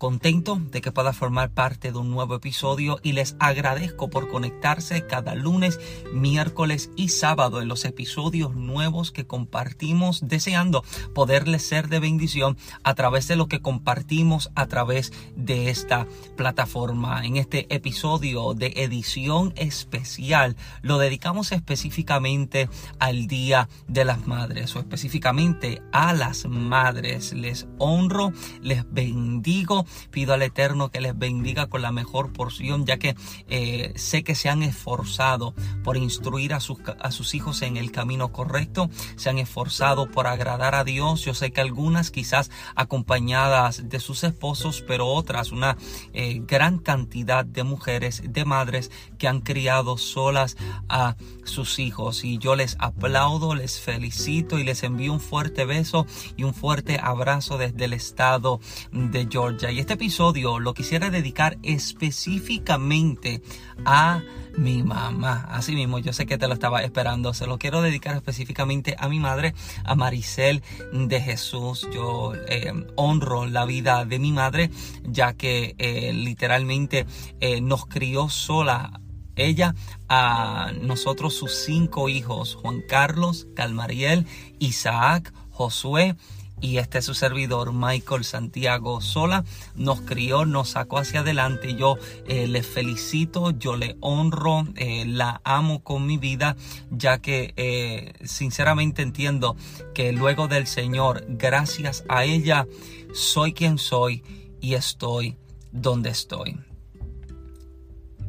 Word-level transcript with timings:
contento 0.00 0.58
de 0.58 0.80
que 0.80 0.92
pueda 0.92 1.12
formar 1.12 1.50
parte 1.50 1.92
de 1.92 1.98
un 1.98 2.10
nuevo 2.10 2.34
episodio 2.34 2.98
y 3.02 3.12
les 3.12 3.36
agradezco 3.38 4.08
por 4.08 4.30
conectarse 4.30 5.06
cada 5.06 5.34
lunes, 5.34 5.78
miércoles 6.10 6.90
y 6.96 7.10
sábado 7.10 7.60
en 7.60 7.68
los 7.68 7.84
episodios 7.84 8.54
nuevos 8.54 9.12
que 9.12 9.26
compartimos, 9.26 10.26
deseando 10.26 10.84
poderles 11.14 11.68
ser 11.68 11.88
de 11.88 12.00
bendición 12.00 12.56
a 12.82 12.94
través 12.94 13.28
de 13.28 13.36
lo 13.36 13.46
que 13.46 13.60
compartimos 13.60 14.50
a 14.54 14.68
través 14.68 15.12
de 15.36 15.68
esta 15.68 16.06
plataforma. 16.34 17.22
En 17.26 17.36
este 17.36 17.66
episodio 17.72 18.54
de 18.54 18.72
edición 18.76 19.52
especial 19.56 20.56
lo 20.80 20.96
dedicamos 20.96 21.52
específicamente 21.52 22.70
al 23.00 23.26
Día 23.26 23.68
de 23.86 24.06
las 24.06 24.26
Madres 24.26 24.74
o 24.76 24.78
específicamente 24.78 25.82
a 25.92 26.14
las 26.14 26.46
madres. 26.46 27.34
Les 27.34 27.68
honro, 27.76 28.32
les 28.62 28.90
bendigo 28.90 29.84
Pido 30.10 30.34
al 30.34 30.42
Eterno 30.42 30.90
que 30.90 31.00
les 31.00 31.18
bendiga 31.18 31.66
con 31.66 31.82
la 31.82 31.92
mejor 31.92 32.32
porción, 32.32 32.86
ya 32.86 32.98
que 32.98 33.16
eh, 33.48 33.92
sé 33.96 34.22
que 34.22 34.34
se 34.34 34.48
han 34.48 34.62
esforzado 34.62 35.54
por 35.82 35.96
instruir 35.96 36.54
a 36.54 36.60
sus, 36.60 36.78
a 37.00 37.10
sus 37.10 37.34
hijos 37.34 37.62
en 37.62 37.76
el 37.76 37.92
camino 37.92 38.32
correcto, 38.32 38.90
se 39.16 39.30
han 39.30 39.38
esforzado 39.38 40.10
por 40.10 40.26
agradar 40.26 40.74
a 40.74 40.84
Dios. 40.84 41.22
Yo 41.22 41.34
sé 41.34 41.50
que 41.50 41.60
algunas 41.60 42.10
quizás 42.10 42.50
acompañadas 42.74 43.88
de 43.88 44.00
sus 44.00 44.24
esposos, 44.24 44.84
pero 44.86 45.06
otras, 45.06 45.52
una 45.52 45.76
eh, 46.12 46.42
gran 46.46 46.78
cantidad 46.78 47.44
de 47.44 47.64
mujeres, 47.64 48.22
de 48.24 48.44
madres 48.44 48.90
que 49.18 49.28
han 49.28 49.40
criado 49.40 49.98
solas 49.98 50.56
a 50.88 51.16
sus 51.44 51.78
hijos. 51.78 52.24
Y 52.24 52.38
yo 52.38 52.56
les 52.56 52.76
aplaudo, 52.78 53.54
les 53.54 53.80
felicito 53.80 54.58
y 54.58 54.64
les 54.64 54.82
envío 54.82 55.12
un 55.12 55.20
fuerte 55.20 55.64
beso 55.64 56.06
y 56.36 56.44
un 56.44 56.54
fuerte 56.54 56.98
abrazo 57.02 57.58
desde 57.58 57.84
el 57.84 57.92
estado 57.92 58.60
de 58.92 59.28
Georgia. 59.30 59.70
Este 59.80 59.94
episodio 59.94 60.58
lo 60.58 60.74
quisiera 60.74 61.08
dedicar 61.08 61.56
específicamente 61.62 63.42
a 63.86 64.22
mi 64.58 64.82
mamá. 64.82 65.48
Así 65.50 65.74
mismo, 65.74 65.98
yo 65.98 66.12
sé 66.12 66.26
que 66.26 66.36
te 66.36 66.48
lo 66.48 66.54
estaba 66.54 66.82
esperando. 66.82 67.32
Se 67.32 67.46
lo 67.46 67.58
quiero 67.58 67.80
dedicar 67.80 68.14
específicamente 68.14 68.94
a 68.98 69.08
mi 69.08 69.18
madre, 69.18 69.54
a 69.84 69.94
Maricel 69.94 70.62
de 70.92 71.20
Jesús. 71.22 71.88
Yo 71.94 72.34
eh, 72.46 72.74
honro 72.96 73.46
la 73.46 73.64
vida 73.64 74.04
de 74.04 74.18
mi 74.18 74.32
madre, 74.32 74.70
ya 75.02 75.32
que 75.32 75.74
eh, 75.78 76.12
literalmente 76.12 77.06
eh, 77.40 77.62
nos 77.62 77.86
crió 77.86 78.28
sola 78.28 79.00
ella 79.34 79.74
a 80.10 80.72
nosotros 80.78 81.32
sus 81.32 81.54
cinco 81.54 82.10
hijos, 82.10 82.54
Juan 82.54 82.82
Carlos, 82.86 83.48
Calmariel, 83.56 84.26
Isaac, 84.58 85.32
Josué 85.50 86.16
y 86.60 86.78
este 86.78 87.02
su 87.02 87.14
servidor 87.14 87.72
Michael 87.72 88.24
Santiago 88.24 89.00
Sola 89.00 89.44
nos 89.74 90.00
crió, 90.02 90.44
nos 90.44 90.70
sacó 90.70 90.98
hacia 90.98 91.20
adelante. 91.20 91.74
Yo 91.74 91.96
eh, 92.26 92.46
le 92.46 92.62
felicito, 92.62 93.50
yo 93.50 93.76
le 93.76 93.96
honro, 94.00 94.66
eh, 94.76 95.04
la 95.06 95.40
amo 95.44 95.82
con 95.82 96.06
mi 96.06 96.18
vida, 96.18 96.56
ya 96.90 97.18
que 97.18 97.54
eh, 97.56 98.12
sinceramente 98.24 99.02
entiendo 99.02 99.56
que 99.94 100.12
luego 100.12 100.48
del 100.48 100.66
Señor, 100.66 101.24
gracias 101.28 102.04
a 102.08 102.24
ella, 102.24 102.66
soy 103.14 103.52
quien 103.52 103.78
soy 103.78 104.22
y 104.60 104.74
estoy 104.74 105.36
donde 105.72 106.10
estoy. 106.10 106.58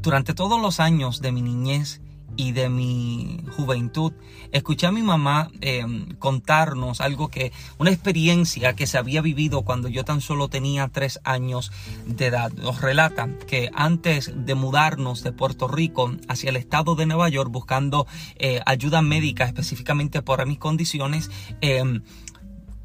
Durante 0.02 0.34
todos 0.34 0.60
los 0.60 0.80
años 0.80 1.22
de 1.22 1.32
mi 1.32 1.42
niñez, 1.42 2.02
y 2.36 2.52
de 2.52 2.70
mi 2.70 3.44
juventud, 3.56 4.14
escuché 4.52 4.88
a 4.88 4.92
mi 4.92 5.02
mamá 5.02 5.52
eh, 5.62 5.86
contarnos 6.20 7.02
algo 7.02 7.30
que, 7.30 7.52
una 7.78 7.92
experiencia 7.92 8.74
que 8.74 8.88
se 8.88 8.98
había 8.98 9.22
vivido 9.22 9.64
cuando 9.64 9.88
yo 9.88 10.04
tan 10.04 10.22
solo 10.22 10.48
tenía 10.48 10.88
tres 10.88 11.20
años 11.24 11.72
de 12.06 12.28
edad. 12.28 12.52
Nos 12.54 12.82
relata 12.82 13.30
que 13.48 13.70
antes 13.74 14.32
de 14.36 14.56
mudarnos 14.56 15.24
de 15.24 15.32
Puerto 15.32 15.68
Rico 15.68 16.16
hacia 16.28 16.50
el 16.50 16.56
estado 16.56 16.96
de 16.96 17.06
Nueva 17.06 17.30
York 17.30 17.52
buscando 17.52 18.08
eh, 18.38 18.62
ayuda 18.66 19.02
médica 19.02 19.46
específicamente 19.46 20.22
por 20.22 20.46
mis 20.46 20.58
condiciones, 20.58 21.30
eh, 21.62 21.84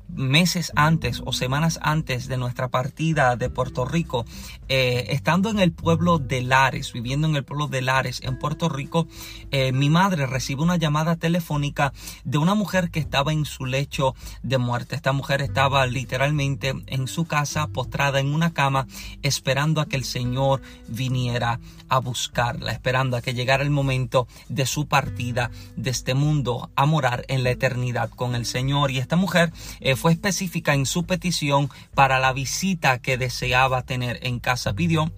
meses 0.09 0.73
antes 0.77 1.23
o 1.25 1.33
semanas 1.33 1.79
antes 1.83 2.29
de 2.29 2.37
nuestra 2.37 2.69
partida 2.69 3.37
de 3.37 3.51
Puerto 3.51 3.85
Rico, 3.85 4.25
eh, 4.69 5.07
estando 5.09 5.51
en 5.51 5.59
el 5.59 5.73
pueblo 5.73 6.19
de 6.19 6.43
Lares, 6.43 6.93
viviendo 6.93 7.27
en 7.29 7.37
el 7.37 7.45
pueblo 7.45 7.69
de 7.69 7.83
Lares, 7.83 8.21
en 8.23 8.39
Puerto 8.39 8.69
Rico, 8.69 9.07
eh, 9.51 9.73
mi 9.73 9.91
madre 9.91 10.27
recibe 10.27 10.63
una 10.63 10.77
llamada 10.77 11.17
telefónica 11.17 11.93
de 12.25 12.39
una 12.39 12.55
mujer 12.55 12.91
que 12.91 13.01
estaba 13.01 13.33
en 13.33 13.45
su 13.45 13.67
lecho 13.67 14.15
de 14.43 14.59
muerte. 14.59 14.97
Esta 14.97 15.13
mujer 15.13 15.43
estaba 15.43 15.87
literalmente 15.87 16.75
en 16.87 17.09
su 17.09 17.27
casa, 17.27 17.67
postrada 17.69 18.21
en 18.21 18.33
una 18.35 18.53
cama, 18.53 18.87
esperando 19.23 19.81
a 19.81 19.87
que 19.87 19.97
el 19.97 20.05
Señor 20.05 20.63
viniera 20.89 21.61
a 21.89 21.99
buscarla, 21.99 22.73
esperando 22.73 23.17
a 23.17 23.23
que 23.23 23.35
llegara 23.35 23.63
el 23.63 23.71
momento 23.71 24.27
de 24.49 24.67
su 24.67 24.87
partida 24.87 25.51
de 25.77 25.91
este 25.91 26.15
mundo 26.15 26.71
a 26.77 26.87
morar 26.87 27.25
en 27.29 27.45
la 27.45 27.51
eternidad 27.51 28.11
con 28.11 28.35
el 28.35 28.47
Señor. 28.47 28.91
Y 28.91 28.99
esta 28.99 29.17
mujer 29.17 29.53
eh, 29.81 29.97
fue 29.97 30.13
específica 30.13 30.75
en 30.75 30.87
su 30.87 31.05
petición 31.05 31.71
para 31.95 32.19
la 32.19 32.33
visita 32.33 32.99
que 32.99 33.19
deseaba 33.19 33.83
tener 33.83 34.19
en 34.23 34.39
casa. 34.39 34.75
Pidió 34.75 35.13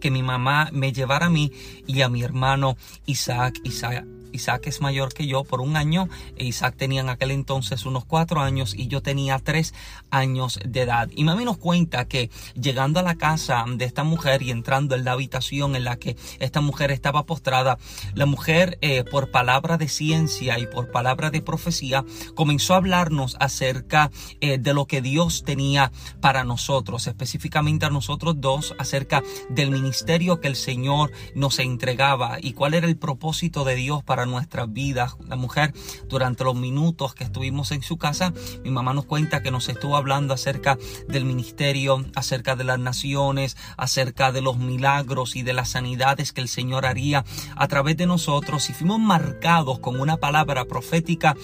que 0.00 0.10
mi 0.10 0.22
mamá 0.22 0.70
me 0.72 0.92
llevara 0.92 1.26
a 1.26 1.30
mí 1.30 1.52
y 1.86 2.02
a 2.02 2.08
mi 2.08 2.22
hermano 2.22 2.76
Isaac. 3.06 3.58
Isaac 3.64 4.04
Isaac 4.36 4.66
es 4.66 4.80
mayor 4.80 5.12
que 5.12 5.26
yo 5.26 5.44
por 5.44 5.60
un 5.60 5.76
año. 5.76 6.08
Isaac 6.36 6.76
tenía 6.76 7.00
en 7.00 7.08
aquel 7.08 7.30
entonces 7.30 7.86
unos 7.86 8.04
cuatro 8.04 8.40
años 8.40 8.74
y 8.76 8.86
yo 8.86 9.02
tenía 9.02 9.38
tres 9.38 9.74
años 10.10 10.60
de 10.64 10.82
edad. 10.82 11.08
Y 11.14 11.24
mami 11.24 11.44
nos 11.44 11.58
cuenta 11.58 12.06
que 12.06 12.30
llegando 12.54 13.00
a 13.00 13.02
la 13.02 13.16
casa 13.16 13.64
de 13.66 13.84
esta 13.84 14.04
mujer 14.04 14.42
y 14.42 14.50
entrando 14.50 14.94
en 14.94 15.04
la 15.04 15.12
habitación 15.12 15.74
en 15.74 15.84
la 15.84 15.96
que 15.96 16.16
esta 16.38 16.60
mujer 16.60 16.90
estaba 16.90 17.24
postrada, 17.24 17.78
la 18.14 18.26
mujer 18.26 18.78
eh, 18.82 19.04
por 19.04 19.30
palabra 19.30 19.78
de 19.78 19.88
ciencia 19.88 20.58
y 20.58 20.66
por 20.66 20.90
palabra 20.90 21.30
de 21.30 21.40
profecía 21.40 22.04
comenzó 22.34 22.74
a 22.74 22.78
hablarnos 22.78 23.36
acerca 23.40 24.10
eh, 24.40 24.58
de 24.58 24.74
lo 24.74 24.86
que 24.86 25.00
Dios 25.00 25.44
tenía 25.44 25.92
para 26.20 26.44
nosotros, 26.44 27.06
específicamente 27.06 27.86
a 27.86 27.90
nosotros 27.90 28.34
dos, 28.38 28.74
acerca 28.78 29.22
del 29.48 29.70
ministerio 29.70 30.40
que 30.40 30.48
el 30.48 30.56
Señor 30.56 31.10
nos 31.34 31.58
entregaba 31.58 32.38
y 32.40 32.52
cuál 32.52 32.74
era 32.74 32.86
el 32.86 32.96
propósito 32.96 33.64
de 33.64 33.74
Dios 33.76 34.02
para 34.04 34.25
nuestras 34.26 34.72
vidas. 34.72 35.16
La 35.26 35.36
mujer, 35.36 35.72
durante 36.08 36.44
los 36.44 36.54
minutos 36.54 37.14
que 37.14 37.24
estuvimos 37.24 37.72
en 37.72 37.82
su 37.82 37.96
casa, 37.96 38.32
mi 38.64 38.70
mamá 38.70 38.94
nos 38.94 39.06
cuenta 39.06 39.42
que 39.42 39.50
nos 39.50 39.68
estuvo 39.68 39.96
hablando 39.96 40.34
acerca 40.34 40.78
del 41.08 41.24
ministerio, 41.24 42.04
acerca 42.14 42.56
de 42.56 42.64
las 42.64 42.78
naciones, 42.78 43.56
acerca 43.76 44.32
de 44.32 44.40
los 44.40 44.58
milagros 44.58 45.36
y 45.36 45.42
de 45.42 45.52
las 45.52 45.70
sanidades 45.70 46.32
que 46.32 46.40
el 46.40 46.48
Señor 46.48 46.86
haría 46.86 47.24
a 47.56 47.68
través 47.68 47.96
de 47.96 48.06
nosotros 48.06 48.70
y 48.70 48.72
fuimos 48.72 48.98
marcados 48.98 49.78
con 49.78 50.00
una 50.00 50.16
palabra 50.16 50.64
profética 50.64 51.36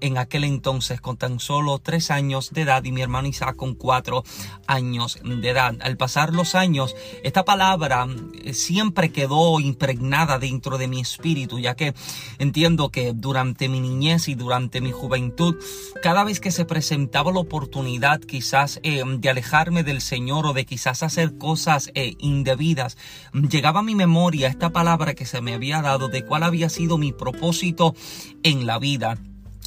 en 0.00 0.18
aquel 0.18 0.44
entonces 0.44 1.00
con 1.00 1.16
tan 1.16 1.40
solo 1.40 1.78
tres 1.78 2.10
años 2.10 2.50
de 2.50 2.62
edad 2.62 2.84
y 2.84 2.92
mi 2.92 3.02
hermano 3.02 3.28
Isaac 3.28 3.56
con 3.56 3.74
cuatro 3.74 4.24
años 4.66 5.18
de 5.22 5.48
edad. 5.48 5.76
Al 5.80 5.96
pasar 5.96 6.32
los 6.32 6.54
años, 6.54 6.94
esta 7.22 7.44
palabra 7.44 8.06
eh, 8.42 8.54
siempre 8.54 9.12
quedó 9.12 9.60
impregnada 9.60 10.38
dentro 10.38 10.78
de 10.78 10.88
mi 10.88 11.00
espíritu, 11.00 11.58
ya 11.58 11.74
que 11.74 11.94
entiendo 12.38 12.90
que 12.90 13.12
durante 13.14 13.68
mi 13.68 13.80
niñez 13.80 14.28
y 14.28 14.34
durante 14.34 14.80
mi 14.80 14.92
juventud, 14.92 15.56
cada 16.02 16.24
vez 16.24 16.40
que 16.40 16.50
se 16.50 16.64
presentaba 16.64 17.32
la 17.32 17.40
oportunidad 17.40 18.20
quizás 18.20 18.80
eh, 18.82 19.02
de 19.06 19.30
alejarme 19.30 19.82
del 19.82 20.00
Señor 20.00 20.46
o 20.46 20.52
de 20.52 20.64
quizás 20.64 21.02
hacer 21.02 21.38
cosas 21.38 21.90
eh, 21.94 22.14
indebidas, 22.18 22.96
llegaba 23.32 23.80
a 23.80 23.84
mi 23.84 23.94
memoria 23.94 24.48
esta 24.48 24.70
palabra 24.70 25.14
que 25.14 25.26
se 25.26 25.40
me 25.40 25.54
había 25.54 25.82
dado 25.82 26.08
de 26.08 26.24
cuál 26.24 26.42
había 26.42 26.68
sido 26.68 26.98
mi 26.98 27.12
propósito 27.12 27.94
en 28.42 28.66
la 28.66 28.78
vida. 28.78 29.18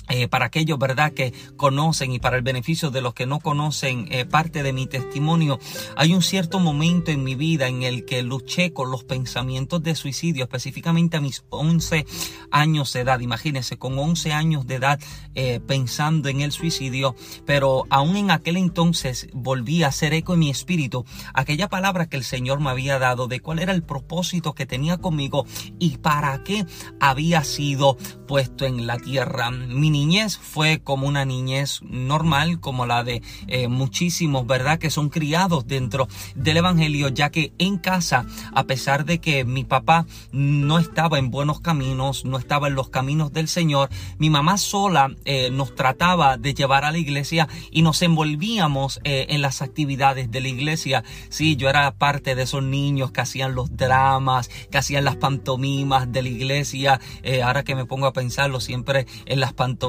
Eh, 0.10 0.28
para 0.28 0.46
aquellos, 0.46 0.78
¿verdad?, 0.78 1.14
que 1.14 1.34
conocen 1.56 2.12
y 2.12 2.20
para 2.20 2.36
el 2.36 2.44
beneficio 2.44 2.92
de 2.92 3.02
los 3.02 3.14
que 3.14 3.26
no 3.26 3.40
conocen 3.40 4.08
eh, 4.12 4.26
parte 4.26 4.62
de 4.62 4.74
mi 4.74 4.86
testimonio, 4.86 5.60
hay 5.96 6.14
un 6.14 6.22
cierto 6.22 6.60
momento 6.60 7.12
en 7.12 7.24
mi 7.24 7.36
vida 7.36 7.68
en 7.68 7.84
el 7.84 8.04
que 8.04 8.22
luché 8.22 8.74
con 8.74 8.92
los 8.92 9.06
pensamientos 9.06 9.82
de 9.82 9.96
suicidio, 9.96 10.44
específicamente 10.44 11.18
a 11.18 11.22
mis 11.22 11.46
11 11.50 12.06
años 12.52 12.92
de 12.92 13.00
edad. 13.00 13.22
Imagínense, 13.22 13.78
con 13.78 13.98
11 13.98 14.34
años 14.34 14.68
de 14.68 14.76
edad 14.76 15.00
eh, 15.36 15.62
pensando 15.66 16.28
en 16.28 16.42
el 16.42 16.52
suicidio, 16.52 17.16
pero 17.46 17.86
aún 17.90 18.18
en 18.18 18.30
aquel 18.30 18.58
entonces 18.58 19.30
volví 19.34 19.84
a 19.84 19.88
hacer 19.88 20.14
eco 20.14 20.34
en 20.34 20.40
mi 20.40 20.50
espíritu 20.50 21.06
aquella 21.34 21.70
palabra 21.70 22.10
que 22.10 22.18
el 22.18 22.26
Señor 22.26 22.60
me 22.60 22.70
había 22.70 23.00
dado 23.00 23.28
de 23.28 23.40
cuál 23.40 23.60
era 23.60 23.72
el 23.72 23.84
propósito 23.84 24.54
que 24.54 24.66
tenía 24.66 24.98
conmigo 24.98 25.46
y 25.80 25.98
para 25.98 26.44
qué 26.44 26.66
había 27.00 27.44
sido 27.46 27.98
puesto 28.28 28.66
en 28.66 28.86
la 28.86 28.98
tierra. 28.98 29.50
Mi 29.50 29.93
niñez 29.94 30.38
fue 30.38 30.82
como 30.82 31.08
una 31.08 31.24
niñez 31.24 31.82
normal, 31.84 32.60
como 32.60 32.86
la 32.86 33.06
de 33.06 33.22
eh, 33.48 33.70
muchísimos, 33.70 34.46
¿verdad? 34.46 34.80
Que 34.80 34.90
son 34.90 35.08
criados 35.08 35.68
dentro 35.68 36.10
del 36.36 36.58
Evangelio, 36.58 37.08
ya 37.08 37.30
que 37.30 37.54
en 37.60 37.78
casa, 37.78 38.26
a 38.54 38.66
pesar 38.66 39.06
de 39.06 39.20
que 39.20 39.46
mi 39.46 39.64
papá 39.64 40.06
no 40.34 40.80
estaba 40.80 41.20
en 41.20 41.32
buenos 41.32 41.62
caminos, 41.62 42.26
no 42.26 42.38
estaba 42.38 42.68
en 42.68 42.76
los 42.76 42.90
caminos 42.90 43.32
del 43.32 43.48
Señor, 43.48 43.90
mi 44.18 44.30
mamá 44.30 44.58
sola 44.58 45.16
eh, 45.24 45.50
nos 45.52 45.76
trataba 45.76 46.38
de 46.38 46.54
llevar 46.54 46.84
a 46.84 46.92
la 46.92 46.98
iglesia 46.98 47.48
y 47.72 47.84
nos 47.84 48.02
envolvíamos 48.02 49.00
eh, 49.04 49.28
en 49.30 49.42
las 49.42 49.62
actividades 49.62 50.32
de 50.32 50.42
la 50.42 50.50
iglesia. 50.50 51.04
Sí, 51.30 51.56
yo 51.56 51.70
era 51.70 51.92
parte 51.92 52.36
de 52.36 52.44
esos 52.44 52.64
niños 52.64 53.12
que 53.12 53.22
hacían 53.22 53.54
los 53.54 53.78
dramas, 53.78 54.50
que 54.72 54.78
hacían 54.80 55.06
las 55.06 55.16
pantomimas 55.16 56.12
de 56.12 56.24
la 56.24 56.30
iglesia. 56.30 57.00
ahora 57.44 57.64
que 57.64 57.76
me 57.76 57.86
pongo 57.86 58.08
a 58.08 58.14
pensarlo, 58.14 58.60
siempre 58.60 59.06
en 59.26 59.40
las 59.40 59.54
pantomimas, 59.54 59.83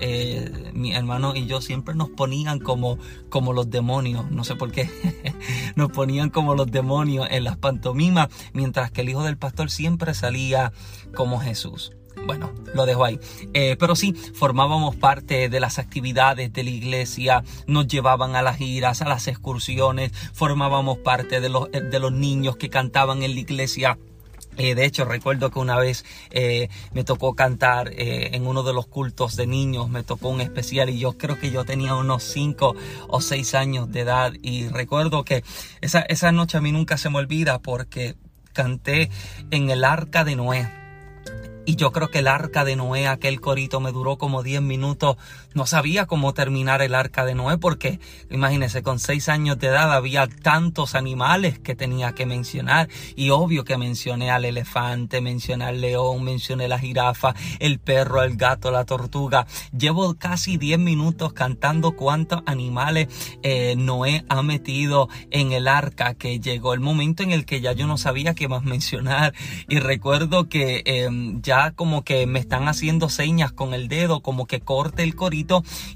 eh, 0.00 0.70
mi 0.74 0.92
hermano 0.94 1.34
y 1.34 1.46
yo 1.46 1.60
siempre 1.60 1.94
nos 1.94 2.08
ponían 2.10 2.60
como, 2.60 2.98
como 3.28 3.52
los 3.52 3.68
demonios, 3.68 4.30
no 4.30 4.44
sé 4.44 4.54
por 4.54 4.70
qué, 4.70 4.88
nos 5.76 5.90
ponían 5.90 6.30
como 6.30 6.54
los 6.54 6.70
demonios 6.70 7.26
en 7.30 7.42
las 7.42 7.56
pantomimas, 7.56 8.28
mientras 8.52 8.92
que 8.92 9.00
el 9.00 9.08
hijo 9.08 9.24
del 9.24 9.36
pastor 9.36 9.70
siempre 9.70 10.14
salía 10.14 10.72
como 11.16 11.40
Jesús. 11.40 11.92
Bueno, 12.26 12.52
lo 12.74 12.86
dejo 12.86 13.04
ahí. 13.04 13.18
Eh, 13.54 13.76
pero 13.78 13.96
sí, 13.96 14.12
formábamos 14.12 14.94
parte 14.94 15.48
de 15.48 15.60
las 15.60 15.80
actividades 15.80 16.52
de 16.52 16.62
la 16.62 16.70
iglesia, 16.70 17.44
nos 17.66 17.88
llevaban 17.88 18.36
a 18.36 18.42
las 18.42 18.56
giras, 18.56 19.02
a 19.02 19.08
las 19.08 19.26
excursiones, 19.26 20.12
formábamos 20.32 20.98
parte 20.98 21.40
de 21.40 21.48
los, 21.48 21.70
de 21.72 21.98
los 21.98 22.12
niños 22.12 22.56
que 22.56 22.70
cantaban 22.70 23.24
en 23.24 23.34
la 23.34 23.40
iglesia 23.40 23.98
eh, 24.56 24.74
de 24.74 24.84
hecho, 24.84 25.04
recuerdo 25.04 25.50
que 25.50 25.58
una 25.58 25.78
vez 25.78 26.04
eh, 26.30 26.68
me 26.92 27.04
tocó 27.04 27.34
cantar 27.34 27.88
eh, 27.92 28.30
en 28.32 28.46
uno 28.46 28.62
de 28.62 28.72
los 28.72 28.86
cultos 28.86 29.36
de 29.36 29.46
niños, 29.46 29.88
me 29.88 30.02
tocó 30.02 30.28
un 30.28 30.40
especial 30.40 30.90
y 30.90 30.98
yo 30.98 31.18
creo 31.18 31.38
que 31.38 31.50
yo 31.50 31.64
tenía 31.64 31.94
unos 31.94 32.22
5 32.22 32.74
o 33.08 33.20
6 33.20 33.54
años 33.54 33.90
de 33.90 34.00
edad 34.00 34.32
y 34.42 34.68
recuerdo 34.68 35.24
que 35.24 35.44
esa, 35.80 36.00
esa 36.00 36.32
noche 36.32 36.58
a 36.58 36.60
mí 36.60 36.72
nunca 36.72 36.96
se 36.96 37.10
me 37.10 37.18
olvida 37.18 37.58
porque 37.58 38.16
canté 38.52 39.10
en 39.50 39.70
el 39.70 39.84
arca 39.84 40.24
de 40.24 40.36
Noé 40.36 40.84
y 41.66 41.76
yo 41.76 41.92
creo 41.92 42.08
que 42.08 42.18
el 42.18 42.28
arca 42.28 42.64
de 42.64 42.76
Noé, 42.76 43.08
aquel 43.08 43.40
corito 43.40 43.80
me 43.80 43.90
duró 43.90 44.18
como 44.18 44.42
10 44.42 44.60
minutos. 44.60 45.16
No 45.54 45.66
sabía 45.66 46.06
cómo 46.06 46.34
terminar 46.34 46.82
el 46.82 46.96
arca 46.96 47.24
de 47.24 47.36
Noé 47.36 47.58
porque, 47.58 48.00
imagínense, 48.28 48.82
con 48.82 48.98
6 48.98 49.28
años 49.28 49.56
de 49.56 49.68
edad 49.68 49.92
había 49.92 50.26
tantos 50.26 50.96
animales 50.96 51.60
que 51.60 51.76
tenía 51.76 52.12
que 52.12 52.26
mencionar. 52.26 52.88
Y 53.14 53.30
obvio 53.30 53.64
que 53.64 53.78
mencioné 53.78 54.32
al 54.32 54.44
elefante, 54.44 55.20
mencioné 55.20 55.66
al 55.66 55.80
león, 55.80 56.24
mencioné 56.24 56.66
la 56.66 56.80
jirafa, 56.80 57.36
el 57.60 57.78
perro, 57.78 58.24
el 58.24 58.36
gato, 58.36 58.72
la 58.72 58.84
tortuga. 58.84 59.46
Llevo 59.70 60.14
casi 60.14 60.56
10 60.56 60.80
minutos 60.80 61.32
cantando 61.32 61.92
cuántos 61.92 62.42
animales 62.46 63.06
eh, 63.44 63.76
Noé 63.76 64.24
ha 64.28 64.42
metido 64.42 65.08
en 65.30 65.52
el 65.52 65.68
arca, 65.68 66.14
que 66.14 66.40
llegó 66.40 66.74
el 66.74 66.80
momento 66.80 67.22
en 67.22 67.30
el 67.30 67.46
que 67.46 67.60
ya 67.60 67.72
yo 67.72 67.86
no 67.86 67.96
sabía 67.96 68.34
qué 68.34 68.48
más 68.48 68.64
mencionar. 68.64 69.34
Y 69.68 69.78
recuerdo 69.78 70.48
que 70.48 70.82
em, 70.84 71.40
ya 71.42 71.70
como 71.70 72.02
que 72.02 72.26
me 72.26 72.40
están 72.40 72.66
haciendo 72.66 73.08
señas 73.08 73.52
con 73.52 73.72
el 73.72 73.86
dedo, 73.86 74.20
como 74.20 74.46
que 74.46 74.60
corte 74.60 75.04
el 75.04 75.14
corito 75.14 75.43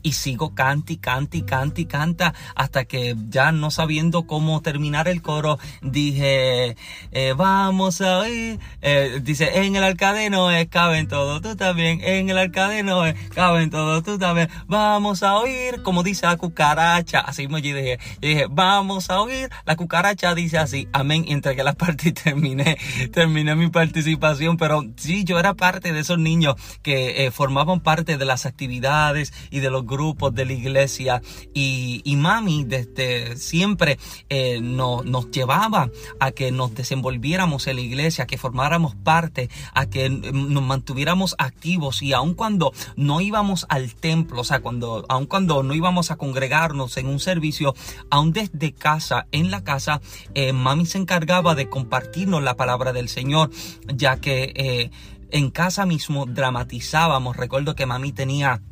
y 0.03 0.12
sigo 0.12 0.55
canta 0.55 0.93
y 0.93 0.97
canta 0.97 1.37
y 1.37 1.87
canta 1.87 2.35
hasta 2.55 2.85
que 2.85 3.17
ya 3.29 3.53
no 3.53 3.71
sabiendo 3.71 4.27
cómo 4.27 4.61
terminar 4.61 5.09
el 5.09 5.23
coro 5.23 5.59
dije 5.83 6.77
eh, 7.12 7.35
vamos 7.37 8.00
a 8.00 8.19
oír 8.19 8.59
eh, 8.83 9.21
dice 9.23 9.65
en 9.65 9.77
el 9.77 9.85
arcadeno 9.85 10.49
caben 10.71 11.09
todo 11.09 11.41
tú 11.41 11.56
también 11.56 12.00
en 12.03 12.29
el 12.31 12.39
arcadeno 12.39 13.03
caben 13.35 13.71
todo 13.71 14.03
tú 14.03 14.19
también 14.19 14.49
vamos 14.67 15.23
a 15.23 15.37
oír 15.37 15.83
como 15.83 16.03
dice 16.03 16.27
la 16.27 16.37
cucaracha 16.37 17.21
así 17.21 17.49
me 17.49 17.61
dije 17.61 17.99
dije 18.21 18.47
vamos 18.50 19.11
a 19.11 19.21
oír 19.21 19.49
la 19.65 19.77
cucaracha 19.77 20.35
dice 20.35 20.59
así 20.59 20.89
amén 20.93 21.25
y 21.27 21.33
entregué 21.33 21.62
la 21.62 21.73
parte 21.73 22.09
y 22.09 22.12
terminé 22.12 22.79
terminé 23.12 23.55
mi 23.55 23.69
participación 23.69 24.56
pero 24.56 24.85
sí 24.97 25.25
yo 25.25 25.39
era 25.39 25.55
parte 25.55 25.93
de 25.93 26.00
esos 26.00 26.19
niños 26.19 26.56
que 26.83 27.27
eh, 27.27 27.31
formaban 27.31 27.81
parte 27.81 28.17
de 28.17 28.25
las 28.25 28.47
actividades 28.47 29.33
y 29.50 29.61
de 29.61 29.70
los 29.70 29.87
grupos 29.87 30.35
de 30.35 30.44
la 30.44 30.52
iglesia. 30.52 31.23
Y, 31.55 32.02
mami 32.19 32.64
desde 32.64 33.37
siempre 33.37 33.99
eh, 34.29 34.61
nos 34.61 35.31
llevaba 35.31 35.90
a 36.19 36.32
que 36.32 36.50
nos 36.50 36.75
desenvolviéramos 36.75 37.69
en 37.69 37.76
la 37.76 37.82
iglesia, 37.82 38.25
a 38.25 38.26
que 38.26 38.38
formáramos 38.38 38.96
parte, 38.96 39.49
a 39.73 39.87
que 39.87 40.11
nos 40.11 40.62
mantuviéramos 40.62 41.37
activos. 41.38 42.02
Y 42.02 42.12
aun 42.12 42.35
cuando 42.35 42.73
no 42.96 43.20
íbamos 43.20 43.67
al 43.69 43.94
templo, 43.94 44.40
o 44.40 44.44
sea, 44.44 44.61
cuando, 44.61 45.06
aun 45.08 45.26
cuando 45.26 45.62
no 45.62 45.75
íbamos 45.75 46.11
a 46.11 46.17
congregarnos 46.17 46.96
en 46.96 47.06
un 47.06 47.20
servicio, 47.20 47.75
aún 48.11 48.32
desde 48.32 48.73
casa, 48.73 49.26
en 49.31 49.52
la 49.52 49.62
casa, 49.62 50.00
eh, 50.35 50.52
mami 50.52 50.87
se 50.87 50.99
encargaba 50.99 51.55
de 51.55 51.69
compartirnos 51.69 52.43
la 52.43 52.56
palabra 52.56 52.93
del 52.93 53.08
Señor, 53.08 53.50
ya 53.87 54.17
que 54.17 54.90
en 55.31 55.50
casa 55.50 55.87
mismo 55.87 56.26
dramatizábamos. 56.26 57.37
Recuerdo 57.37 57.75
que 57.75 57.87
mami 57.87 58.12
tenía 58.12 58.62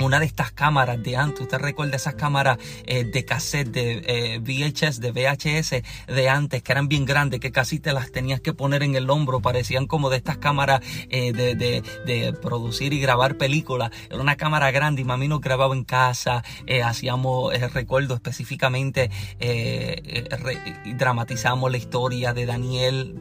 una 0.00 0.20
de 0.20 0.26
estas 0.26 0.52
cámaras 0.52 1.02
de 1.02 1.16
antes, 1.16 1.40
usted 1.40 1.58
recuerda 1.58 1.96
esas 1.96 2.14
cámaras 2.14 2.58
eh, 2.86 3.04
de 3.04 3.24
cassette, 3.24 3.68
de 3.68 4.02
eh, 4.06 4.38
VHS, 4.38 5.00
de 5.00 5.12
VHS 5.12 5.82
de 6.06 6.28
antes, 6.28 6.62
que 6.62 6.72
eran 6.72 6.88
bien 6.88 7.04
grandes, 7.04 7.40
que 7.40 7.50
casi 7.50 7.80
te 7.80 7.92
las 7.92 8.12
tenías 8.12 8.40
que 8.40 8.52
poner 8.52 8.82
en 8.82 8.94
el 8.94 9.10
hombro, 9.10 9.40
parecían 9.40 9.86
como 9.86 10.10
de 10.10 10.18
estas 10.18 10.38
cámaras 10.38 10.80
eh, 11.10 11.32
de, 11.32 11.54
de, 11.54 12.32
producir 12.40 12.92
y 12.92 13.00
grabar 13.00 13.36
películas. 13.36 13.90
Era 14.08 14.20
una 14.20 14.36
cámara 14.36 14.70
grande 14.70 15.02
y 15.02 15.04
mami 15.04 15.28
nos 15.28 15.40
grababa 15.40 15.74
en 15.74 15.84
casa, 15.84 16.44
hacíamos, 16.84 17.52
recuerdo 17.72 18.14
específicamente, 18.14 19.10
dramatizamos 20.96 21.70
la 21.70 21.76
historia 21.76 22.32
de 22.32 22.46
Daniel, 22.46 23.20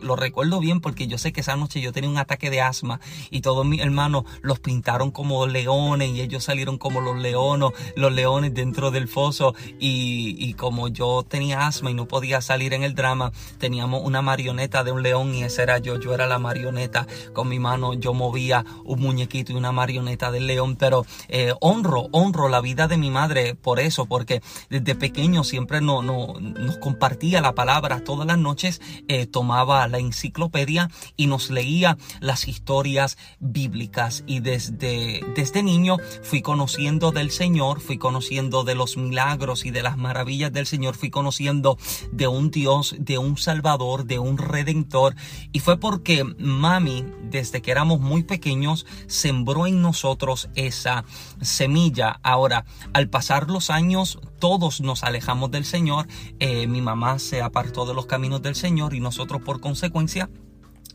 lo 0.00 0.16
recuerdo 0.16 0.60
bien 0.60 0.80
porque 0.80 1.06
yo 1.06 1.18
sé 1.18 1.32
que 1.32 1.40
esa 1.40 1.56
noche 1.56 1.80
yo 1.80 1.92
tenía 1.92 2.10
un 2.10 2.18
ataque 2.18 2.50
de 2.50 2.60
asma 2.60 3.00
y 3.30 3.40
todos 3.40 3.64
mis 3.66 3.80
hermanos 3.80 4.24
los 4.42 4.60
pintaron 4.60 5.10
como 5.10 5.46
leones 5.46 6.15
y 6.16 6.20
ellos 6.22 6.44
salieron 6.44 6.78
como 6.78 7.00
los 7.00 7.16
leones, 7.16 7.70
los 7.94 8.12
leones 8.12 8.54
dentro 8.54 8.90
del 8.90 9.08
foso. 9.08 9.54
Y, 9.78 10.54
como 10.54 10.88
yo 10.88 11.24
tenía 11.28 11.66
asma 11.66 11.90
y 11.90 11.94
no 11.94 12.08
podía 12.08 12.40
salir 12.40 12.72
en 12.72 12.82
el 12.82 12.94
drama, 12.94 13.32
teníamos 13.58 14.02
una 14.02 14.22
marioneta 14.22 14.84
de 14.84 14.92
un 14.92 15.02
león 15.02 15.34
y 15.34 15.42
ese 15.42 15.62
era 15.62 15.78
yo, 15.78 16.00
yo 16.00 16.14
era 16.14 16.26
la 16.26 16.38
marioneta, 16.38 17.06
con 17.34 17.48
mi 17.48 17.58
mano 17.58 17.92
yo 17.92 18.14
movía 18.14 18.64
un 18.84 19.00
muñequito 19.00 19.52
y 19.52 19.56
una 19.56 19.72
marioneta 19.72 20.30
del 20.30 20.46
león, 20.46 20.76
pero 20.76 21.04
eh, 21.28 21.52
honro, 21.60 22.08
honro 22.12 22.48
la 22.48 22.60
vida 22.60 22.88
de 22.88 22.96
mi 22.96 23.10
madre 23.10 23.54
por 23.54 23.80
eso, 23.80 24.06
porque 24.06 24.40
desde 24.70 24.94
pequeño 24.94 25.44
siempre 25.44 25.82
no, 25.82 26.00
no, 26.00 26.34
nos 26.40 26.78
compartía 26.78 27.42
la 27.42 27.54
palabra. 27.54 28.02
Todas 28.02 28.26
las 28.26 28.38
noches, 28.38 28.80
eh, 29.08 29.26
tomaba 29.26 29.86
la 29.88 29.98
enciclopedia 29.98 30.90
y 31.16 31.26
nos 31.26 31.50
leía 31.50 31.98
las 32.20 32.48
historias 32.48 33.18
bíblicas. 33.40 34.24
Y 34.26 34.40
desde, 34.40 35.20
desde 35.34 35.62
niño 35.62 35.98
fui 36.22 36.42
conociendo 36.42 37.12
del 37.12 37.30
Señor, 37.30 37.80
fui 37.80 37.98
conociendo 37.98 38.64
de 38.64 38.74
los 38.74 38.96
milagros 38.96 39.66
y 39.66 39.70
de 39.70 39.82
las 39.82 39.96
maravillas 39.96 40.52
del 40.52 40.66
Señor, 40.66 40.94
fui 40.94 41.10
conociendo 41.10 41.78
de 42.12 42.26
un 42.26 42.50
Dios, 42.50 42.94
de 42.98 43.18
un 43.18 43.36
Salvador, 43.36 44.04
de 44.04 44.18
un 44.18 44.38
Redentor. 44.38 45.14
Y 45.52 45.60
fue 45.60 45.78
porque 45.78 46.24
mami, 46.38 47.04
desde 47.22 47.62
que 47.62 47.70
éramos 47.70 48.00
muy 48.00 48.22
pequeños, 48.22 48.86
sembró 49.06 49.66
en 49.66 49.82
nosotros 49.82 50.48
esa 50.54 51.04
semilla. 51.40 52.20
Ahora, 52.22 52.64
al 52.92 53.08
pasar 53.08 53.50
los 53.50 53.70
años, 53.70 54.18
todos 54.38 54.80
nos 54.80 55.02
alejamos 55.02 55.50
del 55.50 55.64
Señor. 55.64 56.06
Eh, 56.38 56.66
mi 56.66 56.80
mamá 56.80 57.18
se 57.18 57.42
apartó 57.42 57.86
de 57.86 57.94
los 57.94 58.06
caminos 58.06 58.42
del 58.42 58.54
Señor 58.54 58.94
y 58.94 59.00
nosotros 59.00 59.42
por 59.42 59.60
consecuencia 59.60 60.28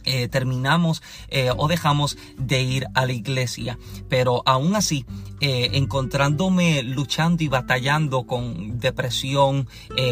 eh, 0.06 0.28
terminamos 0.28 1.02
eh, 1.30 1.52
o 1.56 1.68
dejamos 1.68 2.18
de 2.38 2.62
ir 2.62 2.88
a 2.94 3.06
la 3.06 3.14
iglesia. 3.14 3.78
Pero 4.10 4.44
aún 4.46 4.76
así, 4.76 5.06
eh, 5.40 5.72
encontrándome 5.74 6.84
luchando 6.84 7.44
y 7.44 7.48
batallando 7.48 8.24
con 8.24 8.80
depresión, 8.80 9.68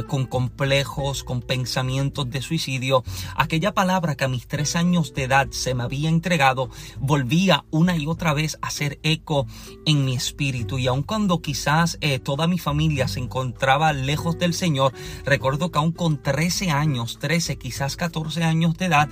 con 0.08 0.26
complejos, 0.26 1.24
con 1.24 1.42
pensamientos 1.42 2.30
de 2.30 2.42
suicidio, 2.42 3.04
aquella 3.36 3.74
palabra 3.74 4.16
que 4.16 4.26
a 4.26 4.28
mis 4.28 4.48
tres 4.48 4.76
años 4.76 5.14
de 5.14 5.24
edad 5.24 5.48
se 5.52 5.74
me 5.74 5.84
había 5.84 6.10
entregado, 6.10 6.70
volvía 7.00 7.66
una 7.70 7.96
y 7.96 8.08
otra 8.08 8.34
vez 8.34 8.58
a 8.62 8.68
hacer 8.68 9.00
eco 9.04 9.46
en 9.86 10.06
mi 10.06 10.16
espíritu. 10.16 10.78
Y 10.80 10.88
aun 10.88 11.04
cuando 11.04 11.42
quizás 11.42 12.00
toda 12.24 12.48
mi 12.48 12.58
familia 12.58 13.08
se 13.08 13.20
encontraba 13.20 13.94
lejos 13.94 14.38
del 14.38 14.54
Señor, 14.54 14.94
recuerdo 15.26 15.72
que 15.72 15.80
aún 15.80 15.92
con 15.92 16.22
13 16.22 16.72
años, 16.72 17.20
13, 17.20 17.58
quizás 17.58 17.96
14 17.96 18.44
años 18.44 18.78
de 18.78 18.86
edad, 18.86 19.10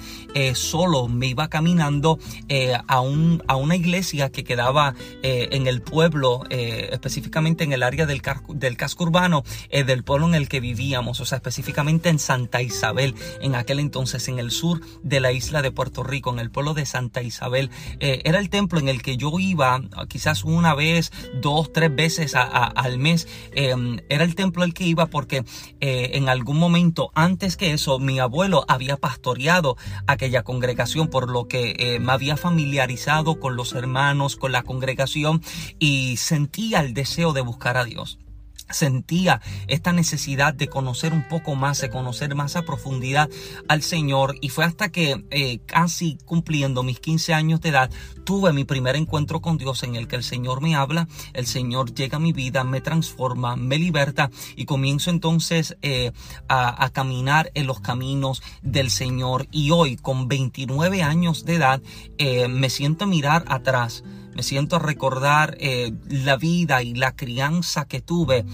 solo 0.67 1.07
me 1.07 1.27
iba 1.27 1.47
caminando 1.47 2.19
eh, 2.49 2.77
a, 2.87 3.01
un, 3.01 3.41
a 3.47 3.55
una 3.55 3.75
iglesia 3.75 4.29
que 4.29 4.43
quedaba 4.43 4.93
eh, 5.23 5.47
en 5.51 5.67
el 5.67 5.81
pueblo, 5.81 6.43
eh, 6.49 6.89
específicamente 6.91 7.63
en 7.63 7.71
el 7.71 7.83
área 7.83 8.05
del, 8.05 8.21
del 8.49 8.77
casco 8.77 9.05
urbano, 9.05 9.43
del 9.71 10.03
pueblo 10.03 10.27
en 10.27 10.35
el 10.35 10.49
que 10.49 10.59
vivíamos, 10.59 11.19
o 11.21 11.25
sea, 11.25 11.37
específicamente 11.37 12.09
en 12.09 12.19
Santa 12.19 12.61
Isabel, 12.61 13.15
en 13.41 13.55
aquel 13.55 13.79
entonces, 13.79 14.27
en 14.27 14.39
el 14.39 14.51
sur 14.51 14.81
de 15.03 15.19
la 15.19 15.31
isla 15.31 15.61
de 15.61 15.71
Puerto 15.71 16.03
Rico, 16.03 16.31
en 16.31 16.39
el 16.39 16.51
pueblo 16.51 16.73
de 16.73 16.85
Santa 16.85 17.21
Isabel. 17.21 17.69
era 17.99 18.39
el 18.39 18.49
templo 18.49 18.79
en 18.79 18.89
el 18.89 19.01
que 19.01 19.17
yo 19.17 19.31
iba 19.39 19.81
quizás 20.09 20.43
una 20.43 20.73
vez, 20.73 21.11
dos, 21.41 21.71
tres 21.71 21.95
veces 21.95 22.33
al 22.35 22.97
mes. 22.97 23.27
era 23.53 24.23
el 24.23 24.35
templo 24.35 24.63
al 24.63 24.73
que 24.73 24.85
iba 24.85 25.05
porque 25.05 25.43
en 25.79 26.29
algún 26.29 26.57
momento 26.57 27.11
antes 27.13 27.57
que 27.57 27.73
eso, 27.73 27.99
mi 27.99 28.19
abuelo 28.19 28.65
había 28.67 28.97
pastoreado 28.97 29.77
aquella 30.07 30.43
congregación, 30.43 30.56
por 31.09 31.29
lo 31.29 31.47
que 31.47 31.75
eh, 31.77 31.99
me 31.99 32.11
había 32.11 32.37
familiarizado 32.37 33.39
con 33.39 33.55
los 33.55 33.73
hermanos, 33.73 34.35
con 34.35 34.51
la 34.51 34.63
congregación 34.63 35.41
y 35.79 36.17
sentía 36.17 36.79
el 36.79 36.93
deseo 36.93 37.33
de 37.33 37.41
buscar 37.41 37.77
a 37.77 37.83
Dios 37.83 38.19
sentía 38.69 39.41
esta 39.67 39.93
necesidad 39.93 40.53
de 40.53 40.67
conocer 40.67 41.13
un 41.13 41.27
poco 41.27 41.55
más, 41.55 41.81
de 41.81 41.89
conocer 41.89 42.35
más 42.35 42.55
a 42.55 42.63
profundidad 42.63 43.29
al 43.67 43.81
Señor. 43.81 44.35
Y 44.41 44.49
fue 44.49 44.65
hasta 44.65 44.89
que 44.89 45.25
eh, 45.31 45.59
casi 45.65 46.17
cumpliendo 46.25 46.83
mis 46.83 46.99
15 46.99 47.33
años 47.33 47.61
de 47.61 47.69
edad 47.69 47.89
tuve 48.23 48.51
mi 48.51 48.65
primer 48.65 48.95
encuentro 48.95 49.41
con 49.41 49.57
Dios 49.57 49.83
en 49.83 49.95
el 49.95 50.07
que 50.07 50.17
el 50.17 50.23
Señor 50.23 50.61
me 50.61 50.75
habla, 50.75 51.07
el 51.33 51.47
Señor 51.47 51.93
llega 51.93 52.17
a 52.17 52.19
mi 52.19 52.33
vida, 52.33 52.63
me 52.63 52.81
transforma, 52.81 53.55
me 53.55 53.79
liberta 53.79 54.29
y 54.55 54.65
comienzo 54.65 55.09
entonces 55.09 55.77
eh, 55.81 56.11
a, 56.49 56.89
caminar 56.91 57.51
en 57.53 57.67
los 57.67 57.79
caminos 57.79 58.41
del 58.61 58.89
Señor. 58.89 59.47
Y 59.51 59.71
hoy 59.71 59.95
con 59.95 60.27
29 60.27 61.03
años 61.03 61.45
de 61.45 61.55
edad 61.55 61.81
eh, 62.17 62.47
me 62.47 62.69
siento 62.69 63.05
a 63.05 63.07
mirar 63.07 63.45
atrás 63.47 64.03
me 64.37 64.43
siento 64.43 64.75
a 64.75 64.79
recordar 64.79 65.57
eh, 65.59 65.91
la 66.09 66.37
vida 66.37 66.83
y 66.83 66.93
la 66.93 67.15
crianza 67.15 67.87
que 67.87 68.01
tuve 68.01 68.45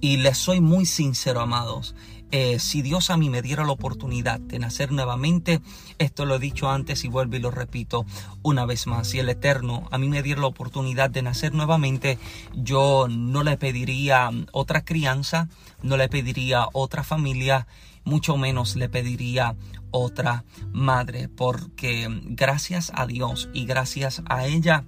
y 0.00 0.18
les 0.18 0.38
soy 0.38 0.60
muy 0.60 0.86
sincero, 0.86 1.40
amados. 1.40 1.96
Eh, 2.30 2.60
si 2.60 2.80
Dios 2.80 3.10
a 3.10 3.16
mí 3.16 3.28
me 3.28 3.42
diera 3.42 3.64
la 3.64 3.72
oportunidad 3.72 4.38
de 4.38 4.60
nacer 4.60 4.92
nuevamente, 4.92 5.60
esto 5.98 6.26
lo 6.26 6.36
he 6.36 6.38
dicho 6.38 6.70
antes 6.70 7.04
y 7.04 7.08
vuelvo 7.08 7.34
y 7.34 7.40
lo 7.40 7.50
repito 7.50 8.06
una 8.42 8.66
vez 8.66 8.86
más, 8.86 9.08
si 9.08 9.18
el 9.18 9.28
Eterno 9.30 9.88
a 9.90 9.98
mí 9.98 10.08
me 10.08 10.22
diera 10.22 10.42
la 10.42 10.46
oportunidad 10.46 11.10
de 11.10 11.22
nacer 11.22 11.54
nuevamente, 11.54 12.20
yo 12.54 13.08
no 13.10 13.42
le 13.42 13.56
pediría 13.56 14.30
otra 14.52 14.84
crianza, 14.84 15.48
no 15.82 15.96
le 15.96 16.08
pediría 16.08 16.68
otra 16.72 17.02
familia, 17.02 17.66
mucho 18.04 18.36
menos 18.36 18.76
le 18.76 18.88
pediría 18.88 19.56
otra 19.90 20.44
madre, 20.70 21.28
porque 21.28 22.06
gracias 22.26 22.92
a 22.94 23.06
Dios 23.06 23.48
y 23.52 23.66
gracias 23.66 24.22
a 24.26 24.46
ella, 24.46 24.84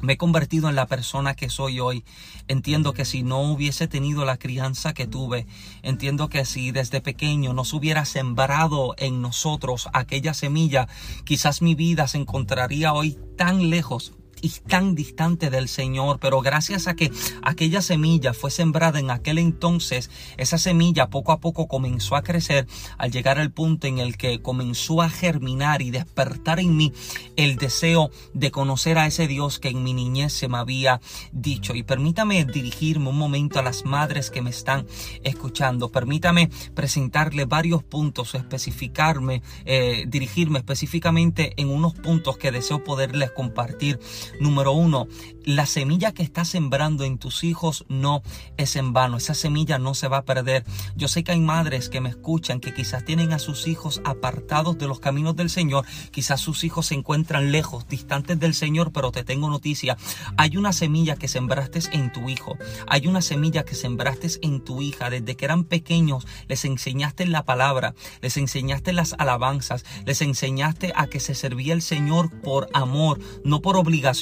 me 0.00 0.14
he 0.14 0.16
convertido 0.16 0.68
en 0.68 0.76
la 0.76 0.86
persona 0.86 1.34
que 1.34 1.50
soy 1.50 1.80
hoy. 1.80 2.04
Entiendo 2.46 2.92
que 2.92 3.04
si 3.04 3.22
no 3.22 3.40
hubiese 3.40 3.88
tenido 3.88 4.24
la 4.24 4.36
crianza 4.36 4.94
que 4.94 5.06
tuve, 5.06 5.46
entiendo 5.82 6.28
que 6.28 6.44
si 6.44 6.70
desde 6.70 7.00
pequeño 7.00 7.52
no 7.52 7.64
se 7.64 7.76
hubiera 7.76 8.04
sembrado 8.04 8.94
en 8.98 9.22
nosotros 9.22 9.88
aquella 9.92 10.34
semilla, 10.34 10.88
quizás 11.24 11.62
mi 11.62 11.74
vida 11.74 12.06
se 12.08 12.18
encontraría 12.18 12.92
hoy 12.92 13.18
tan 13.36 13.70
lejos 13.70 14.17
y 14.42 14.50
tan 14.50 14.94
distante 14.94 15.50
del 15.50 15.68
Señor, 15.68 16.18
pero 16.20 16.40
gracias 16.40 16.86
a 16.86 16.94
que 16.94 17.10
aquella 17.42 17.82
semilla 17.82 18.32
fue 18.32 18.50
sembrada 18.50 18.98
en 18.98 19.10
aquel 19.10 19.38
entonces, 19.38 20.10
esa 20.36 20.58
semilla 20.58 21.08
poco 21.08 21.32
a 21.32 21.40
poco 21.40 21.68
comenzó 21.68 22.16
a 22.16 22.22
crecer 22.22 22.66
al 22.96 23.10
llegar 23.10 23.38
al 23.38 23.50
punto 23.50 23.86
en 23.86 23.98
el 23.98 24.16
que 24.16 24.40
comenzó 24.40 25.02
a 25.02 25.10
germinar 25.10 25.82
y 25.82 25.90
despertar 25.90 26.60
en 26.60 26.76
mí 26.76 26.92
el 27.36 27.56
deseo 27.56 28.10
de 28.34 28.50
conocer 28.50 28.98
a 28.98 29.06
ese 29.06 29.26
Dios 29.26 29.58
que 29.58 29.68
en 29.68 29.82
mi 29.82 29.94
niñez 29.94 30.32
se 30.32 30.48
me 30.48 30.58
había 30.58 31.00
dicho. 31.32 31.74
Y 31.74 31.82
permítame 31.82 32.44
dirigirme 32.44 33.10
un 33.10 33.18
momento 33.18 33.58
a 33.58 33.62
las 33.62 33.84
madres 33.84 34.30
que 34.30 34.42
me 34.42 34.50
están 34.50 34.86
escuchando, 35.22 35.90
permítame 35.90 36.50
presentarle 36.74 37.44
varios 37.44 37.82
puntos, 37.82 38.34
especificarme, 38.34 39.42
eh, 39.64 40.04
dirigirme 40.06 40.58
específicamente 40.58 41.52
en 41.56 41.70
unos 41.70 41.94
puntos 41.94 42.38
que 42.38 42.52
deseo 42.52 42.84
poderles 42.84 43.30
compartir 43.30 43.98
Número 44.40 44.72
uno, 44.72 45.08
la 45.44 45.66
semilla 45.66 46.12
que 46.12 46.22
estás 46.22 46.48
sembrando 46.48 47.04
en 47.04 47.18
tus 47.18 47.42
hijos 47.42 47.84
no 47.88 48.22
es 48.56 48.76
en 48.76 48.92
vano. 48.92 49.16
Esa 49.16 49.34
semilla 49.34 49.78
no 49.78 49.94
se 49.94 50.08
va 50.08 50.18
a 50.18 50.24
perder. 50.24 50.64
Yo 50.94 51.08
sé 51.08 51.24
que 51.24 51.32
hay 51.32 51.40
madres 51.40 51.88
que 51.88 52.00
me 52.00 52.10
escuchan 52.10 52.60
que 52.60 52.74
quizás 52.74 53.04
tienen 53.04 53.32
a 53.32 53.38
sus 53.38 53.66
hijos 53.66 54.02
apartados 54.04 54.76
de 54.76 54.86
los 54.86 55.00
caminos 55.00 55.36
del 55.36 55.48
Señor. 55.48 55.86
Quizás 56.10 56.40
sus 56.40 56.64
hijos 56.64 56.86
se 56.86 56.94
encuentran 56.94 57.50
lejos, 57.50 57.88
distantes 57.88 58.38
del 58.38 58.54
Señor, 58.54 58.92
pero 58.92 59.10
te 59.10 59.24
tengo 59.24 59.48
noticia. 59.48 59.96
Hay 60.36 60.56
una 60.56 60.72
semilla 60.72 61.16
que 61.16 61.28
sembraste 61.28 61.80
en 61.92 62.12
tu 62.12 62.28
hijo. 62.28 62.58
Hay 62.86 63.06
una 63.06 63.22
semilla 63.22 63.64
que 63.64 63.74
sembraste 63.74 64.28
en 64.42 64.62
tu 64.62 64.82
hija. 64.82 65.10
Desde 65.10 65.36
que 65.36 65.44
eran 65.44 65.64
pequeños 65.64 66.26
les 66.48 66.64
enseñaste 66.64 67.26
la 67.26 67.44
palabra, 67.44 67.94
les 68.20 68.36
enseñaste 68.36 68.92
las 68.92 69.14
alabanzas, 69.18 69.84
les 70.04 70.20
enseñaste 70.20 70.92
a 70.94 71.06
que 71.06 71.20
se 71.20 71.34
servía 71.34 71.72
el 71.72 71.82
Señor 71.82 72.40
por 72.40 72.68
amor, 72.74 73.18
no 73.44 73.62
por 73.62 73.76
obligación 73.76 74.17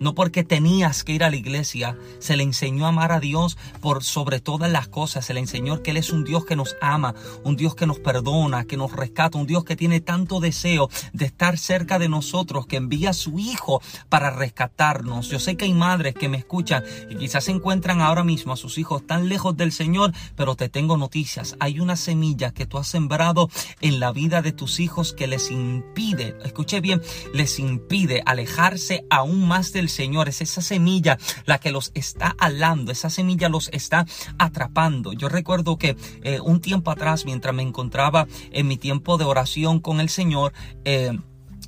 no 0.00 0.14
porque 0.14 0.44
tenías 0.44 1.04
que 1.04 1.12
ir 1.12 1.24
a 1.24 1.30
la 1.30 1.36
iglesia. 1.36 1.96
Se 2.18 2.36
le 2.36 2.42
enseñó 2.42 2.86
a 2.86 2.88
amar 2.88 3.12
a 3.12 3.20
Dios 3.20 3.56
por 3.80 4.02
sobre 4.02 4.40
todas 4.40 4.70
las 4.70 4.88
cosas. 4.88 5.24
Se 5.24 5.34
le 5.34 5.40
enseñó 5.40 5.82
que 5.82 5.92
Él 5.92 5.96
es 5.96 6.10
un 6.10 6.24
Dios 6.24 6.44
que 6.44 6.56
nos 6.56 6.76
ama, 6.80 7.14
un 7.44 7.56
Dios 7.56 7.74
que 7.74 7.86
nos 7.86 7.98
perdona, 7.98 8.64
que 8.64 8.76
nos 8.76 8.92
rescata, 8.92 9.38
un 9.38 9.46
Dios 9.46 9.64
que 9.64 9.76
tiene 9.76 10.00
tanto 10.00 10.40
deseo 10.40 10.88
de 11.12 11.26
estar 11.26 11.58
cerca 11.58 11.98
de 11.98 12.08
nosotros, 12.08 12.66
que 12.66 12.76
envía 12.76 13.10
a 13.10 13.14
su 13.14 13.38
Hijo 13.38 13.80
para 14.08 14.30
rescatarnos. 14.30 15.28
Yo 15.28 15.38
sé 15.38 15.56
que 15.56 15.64
hay 15.64 15.74
madres 15.74 16.14
que 16.14 16.28
me 16.28 16.38
escuchan 16.38 16.84
y 17.08 17.16
quizás 17.16 17.44
se 17.44 17.52
encuentran 17.52 18.00
ahora 18.00 18.24
mismo 18.24 18.52
a 18.52 18.56
sus 18.56 18.78
hijos 18.78 19.06
tan 19.06 19.28
lejos 19.28 19.56
del 19.56 19.72
Señor, 19.72 20.12
pero 20.36 20.56
te 20.56 20.68
tengo 20.68 20.96
noticias. 20.96 21.56
Hay 21.60 21.80
una 21.80 21.96
semilla 21.96 22.52
que 22.52 22.66
tú 22.66 22.78
has 22.78 22.88
sembrado 22.88 23.48
en 23.80 24.00
la 24.00 24.12
vida 24.12 24.42
de 24.42 24.52
tus 24.52 24.80
hijos 24.80 25.12
que 25.12 25.26
les 25.26 25.50
impide, 25.50 26.36
escuche 26.44 26.80
bien, 26.80 27.00
les 27.32 27.58
impide 27.58 28.22
alejarse 28.26 29.04
aún 29.20 29.46
más 29.46 29.72
del 29.72 29.88
Señor. 29.88 30.28
Es 30.28 30.40
esa 30.40 30.62
semilla 30.62 31.18
la 31.46 31.58
que 31.58 31.70
los 31.70 31.92
está 31.94 32.34
alando, 32.38 32.92
esa 32.92 33.10
semilla 33.10 33.48
los 33.48 33.68
está 33.72 34.06
atrapando. 34.38 35.12
Yo 35.12 35.28
recuerdo 35.28 35.78
que 35.78 35.96
eh, 36.22 36.40
un 36.40 36.60
tiempo 36.60 36.90
atrás, 36.90 37.24
mientras 37.24 37.54
me 37.54 37.62
encontraba 37.62 38.26
en 38.50 38.66
mi 38.66 38.76
tiempo 38.76 39.18
de 39.18 39.24
oración 39.24 39.80
con 39.80 40.00
el 40.00 40.08
Señor, 40.08 40.52
eh, 40.84 41.18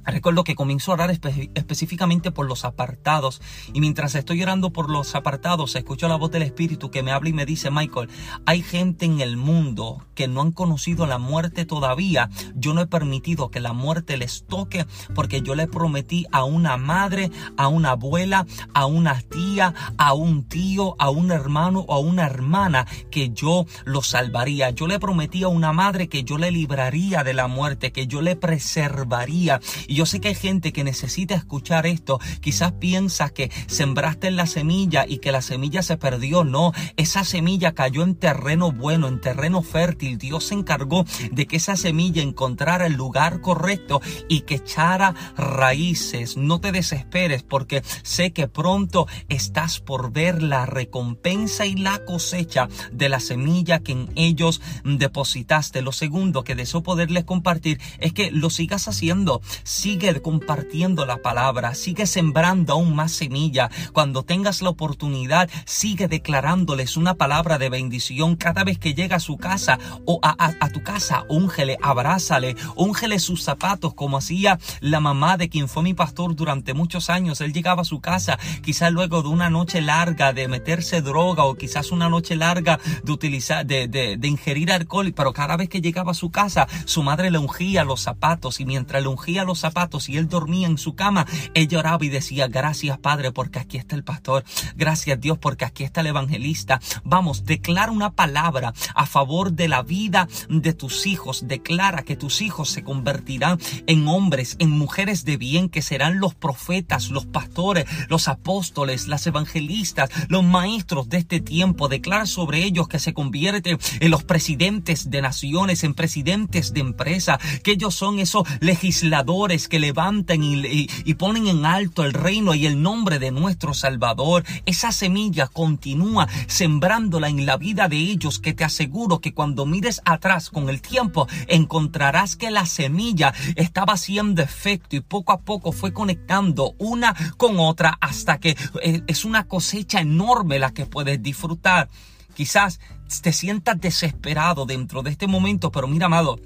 Recuerdo 0.05 0.45
que 0.45 0.55
comienzo 0.55 0.91
a 0.91 0.95
orar 0.95 1.11
específicamente 1.11 2.31
por 2.31 2.47
los 2.47 2.65
apartados 2.65 3.41
y 3.73 3.81
mientras 3.81 4.15
estoy 4.15 4.43
orando 4.43 4.71
por 4.71 4.91
los 4.91 5.15
apartados 5.15 5.77
escucho 5.77 6.09
la 6.09 6.17
voz 6.17 6.31
del 6.31 6.43
Espíritu 6.43 6.91
que 6.91 7.03
me 7.03 7.13
habla 7.13 7.31
y 7.31 7.33
me 7.33 7.47
dice 7.47 7.71
Michael, 7.71 8.09
hay 8.47 8.63
gente 8.63 9.07
en 9.07 9.21
el 9.21 9.37
mundo 9.37 10.05
que 10.15 10.29
no 10.29 10.41
han 10.41 10.53
conocido 10.53 11.07
la 11.07 11.19
muerte 11.19 11.65
todavía. 11.65 12.29
Yo 12.55 12.75
no 12.75 12.81
he 12.81 12.87
permitido 12.87 13.51
que 13.51 13.61
la 13.61 13.73
muerte 13.73 14.17
les 14.17 14.45
toque 14.45 14.87
porque 15.15 15.43
yo 15.43 15.55
le 15.55 15.67
prometí 15.67 16.27
a 16.33 16.45
una 16.45 16.77
madre, 16.77 17.31
a 17.57 17.69
una 17.69 17.91
abuela, 17.91 18.47
a 18.75 18.87
una 18.87 19.21
tía, 19.21 19.75
a 19.99 20.13
un 20.15 20.45
tío, 20.45 20.97
a 20.99 21.11
un 21.11 21.31
hermano 21.31 21.81
o 21.81 21.95
a 21.95 21.99
una 21.99 22.27
hermana 22.27 22.87
que 23.11 23.31
yo 23.31 23.67
lo 23.85 24.03
salvaría. 24.03 24.71
Yo 24.71 24.87
le 24.87 24.99
prometí 24.99 25.43
a 25.43 25.49
una 25.49 25.73
madre 25.73 26.09
que 26.09 26.25
yo 26.25 26.39
le 26.39 26.51
libraría 26.51 27.25
de 27.25 27.35
la 27.35 27.47
muerte, 27.47 27.93
que 27.93 28.07
yo 28.07 28.21
le 28.21 28.37
preservaría. 28.37 29.61
Y 29.93 29.95
yo 29.95 30.07
sé 30.07 30.23
que 30.23 30.29
hay 30.29 30.35
gente 30.35 30.73
que 30.73 30.85
necesita 30.85 31.35
escuchar 31.35 31.85
esto. 31.85 32.19
Quizás 32.41 32.73
piensas 32.73 33.31
que 33.31 33.51
sembraste 33.67 34.31
la 34.31 34.47
semilla 34.47 35.05
y 35.07 35.19
que 35.19 35.33
la 35.33 35.43
semilla 35.43 35.83
se 35.83 35.99
perdió. 35.99 36.45
No, 36.45 36.73
esa 36.97 37.25
semilla 37.25 37.75
cayó 37.75 38.03
en 38.03 38.15
terreno 38.15 38.73
bueno, 38.73 39.07
en 39.07 39.21
terreno 39.21 39.61
fértil. 39.61 40.17
Dios 40.17 40.45
se 40.45 40.55
encargó 40.55 41.05
de 41.31 41.47
que 41.47 41.57
esa 41.57 41.77
semilla 41.77 42.23
encontrara 42.23 42.87
el 42.87 42.95
lugar 42.95 43.43
correcto 43.43 44.01
y 44.31 44.41
que 44.41 44.55
echara 44.55 45.15
raíces. 45.37 46.39
No 46.39 46.59
te 46.59 46.73
desesperes 46.73 47.43
porque 47.43 47.83
sé 48.03 48.33
que 48.33 48.49
pronto 48.49 49.07
estás 49.29 49.79
por 49.79 50.11
ver 50.11 50.43
la 50.43 50.65
recompensa 50.65 51.67
y 51.67 51.75
la 51.75 52.03
cosecha 52.07 52.67
de 52.93 53.11
la 53.11 53.21
semilla 53.21 53.81
que 53.81 53.93
en 53.93 54.11
ellos 54.15 54.63
depositaste. 54.85 55.83
Lo 55.83 55.93
segundo 55.93 56.45
que 56.45 56.55
deseo 56.55 56.83
poderles 56.83 57.25
compartir 57.25 57.79
es 57.99 58.15
que 58.15 58.31
lo 58.31 58.49
sigas 58.49 58.89
haciendo 58.89 59.43
sigue 59.83 60.23
compartiendo 60.23 61.05
la 61.07 61.23
palabra, 61.23 61.75
sigue 61.75 62.07
sembrando 62.07 62.75
aún 62.75 62.95
más 62.95 63.11
semilla. 63.11 63.69
Cuando 63.93 64.23
tengas 64.23 64.63
la 64.63 64.69
oportunidad, 64.69 65.51
sigue 65.65 66.07
declarándoles 66.07 66.97
una 66.97 67.15
palabra 67.15 67.59
de 67.59 67.69
bendición 67.69 68.37
cada 68.37 68.63
vez 68.63 68.79
que 68.79 68.95
llega 68.95 69.17
a 69.17 69.21
su 69.21 69.39
casa 69.39 69.81
o 70.07 70.21
a, 70.23 70.69
tu 70.73 70.85
casa. 70.85 71.25
Úngele, 71.29 71.79
abrázale, 71.83 72.55
úngele 72.77 73.19
sus 73.19 73.43
zapatos 73.43 73.93
como 73.95 74.19
hacía 74.19 74.61
la 74.79 75.01
mamá 75.01 75.37
de 75.37 75.49
quien 75.49 75.67
fue 75.67 75.83
mi 75.83 75.95
pastor 75.95 76.37
durante 76.37 76.75
muchos 76.75 77.11
años. 77.11 77.41
Él 77.41 77.53
llegaba 77.53 77.83
a 77.83 77.85
su 77.85 78.01
casa, 78.01 78.39
quizás 78.63 78.93
luego 78.93 79.23
de 79.23 79.31
una 79.31 79.51
noche 79.51 79.81
larga 79.81 80.33
de 80.33 80.47
meterse 80.47 81.03
droga 81.03 81.43
o 81.43 81.57
quizás 81.57 81.91
una 81.91 82.09
noche 82.09 82.37
larga 82.37 82.79
de 83.03 83.11
utilizar, 83.11 83.67
de, 83.67 83.89
de, 83.89 84.17
de 84.17 84.29
ingerir 84.29 84.71
alcohol, 84.71 85.13
pero 85.13 85.33
cada 85.33 85.57
vez 85.57 85.69
que 85.69 85.81
llegaba 85.81 86.13
a 86.13 86.15
su 86.15 86.31
casa, 86.31 86.69
su 86.85 87.03
madre 87.03 87.33
le 87.33 87.39
ungía 87.39 87.83
los 87.83 88.01
zapatos 88.01 88.61
y 88.61 88.65
mientras 88.65 89.03
le 89.03 89.09
ungía 89.09 89.43
los 89.43 89.59
zapatos 89.59 89.72
y 90.09 90.17
él 90.17 90.29
dormía 90.29 90.67
en 90.67 90.79
su 90.79 90.95
cama, 90.95 91.27
ella 91.55 91.79
oraba 91.79 92.05
y 92.05 92.09
decía, 92.09 92.47
gracias 92.47 92.99
Padre 92.99 93.33
porque 93.33 93.59
aquí 93.59 93.79
está 93.79 93.97
el 93.97 94.05
pastor, 94.05 94.45
gracias 94.77 95.21
Dios 95.21 95.39
porque 95.39 95.65
aquí 95.65 95.85
está 95.85 96.03
el 96.03 96.09
evangelista. 96.09 96.81
Vamos, 97.05 97.45
declara 97.45 97.91
una 97.91 98.13
palabra 98.13 98.75
a 98.95 99.07
favor 99.07 99.53
de 99.53 99.69
la 99.69 99.83
vida 99.83 100.29
de 100.49 100.73
tus 100.73 101.07
hijos, 101.07 101.49
declara 101.49 102.03
que 102.03 102.17
tus 102.17 102.43
hijos 102.43 102.71
se 102.71 102.83
convertirán 102.83 103.59
en 103.87 104.07
hombres, 104.09 104.57
en 104.59 104.71
mujeres 104.71 105.25
de 105.25 105.37
bien, 105.37 105.69
que 105.69 105.83
serán 105.83 106.21
los 106.21 106.35
profetas, 106.35 107.11
los 107.11 107.27
pastores, 107.27 107.87
los 108.09 108.29
apóstoles, 108.29 109.09
las 109.09 109.27
evangelistas, 109.27 110.11
los 110.29 110.45
maestros 110.45 111.09
de 111.09 111.19
este 111.19 111.41
tiempo. 111.41 111.89
Declara 111.89 112.27
sobre 112.27 112.63
ellos 112.65 112.89
que 112.89 112.99
se 112.99 113.15
convierten 113.15 113.79
en 114.01 114.11
los 114.11 114.23
presidentes 114.23 115.11
de 115.11 115.23
naciones, 115.23 115.85
en 115.85 115.95
presidentes 115.95 116.73
de 116.73 116.81
empresas, 116.81 117.39
que 117.63 117.73
ellos 117.73 117.95
son 117.95 118.19
esos 118.19 118.47
legisladores 118.61 119.62
que 119.69 119.79
levantan 119.79 120.43
y, 120.43 120.89
y, 121.05 121.15
ponen 121.15 121.47
en 121.47 121.65
alto 121.65 122.05
el 122.05 122.13
reino 122.13 122.55
y 122.55 122.67
el 122.67 122.83
nombre 122.83 123.19
de 123.19 123.31
nuestro 123.31 123.75
Salvador. 123.75 124.45
Esa 124.67 124.93
semilla 124.93 125.47
continúa 125.47 126.29
sembrándola 126.47 127.29
en 127.29 127.47
la 127.47 127.57
vida 127.57 127.89
de 127.89 127.97
ellos 127.97 128.39
que 128.39 128.55
te 128.55 128.65
aseguro 128.65 129.21
que 129.21 129.35
cuando 129.35 129.67
mires 129.67 130.01
atrás 130.05 130.51
con 130.51 130.69
el 130.69 130.81
tiempo 130.81 131.29
encontrarás 131.49 132.37
que 132.37 132.51
la 132.51 132.67
semilla 132.67 133.35
estaba 133.57 133.95
haciendo 133.95 134.43
efecto 134.43 134.97
y 134.97 135.01
poco 135.01 135.33
a 135.33 135.41
poco 135.41 135.73
fue 135.73 135.93
conectando 135.93 136.75
una 136.79 137.15
con 137.37 137.59
otra 137.59 137.99
hasta 138.01 138.39
que 138.39 138.57
eh, 138.83 139.03
es 139.07 139.25
una 139.25 139.45
cosecha 139.45 140.01
enorme 140.01 140.59
la 140.59 140.73
que 140.73 140.87
puedes 140.87 141.23
disfrutar. 141.23 141.89
Quizás 142.35 142.81
te 143.21 143.33
sientas 143.33 143.81
desesperado 143.81 144.65
dentro 144.65 145.03
de 145.03 145.11
este 145.11 145.27
momento, 145.27 145.71
pero 145.71 145.87
mira, 145.87 146.07
amado, 146.07 146.39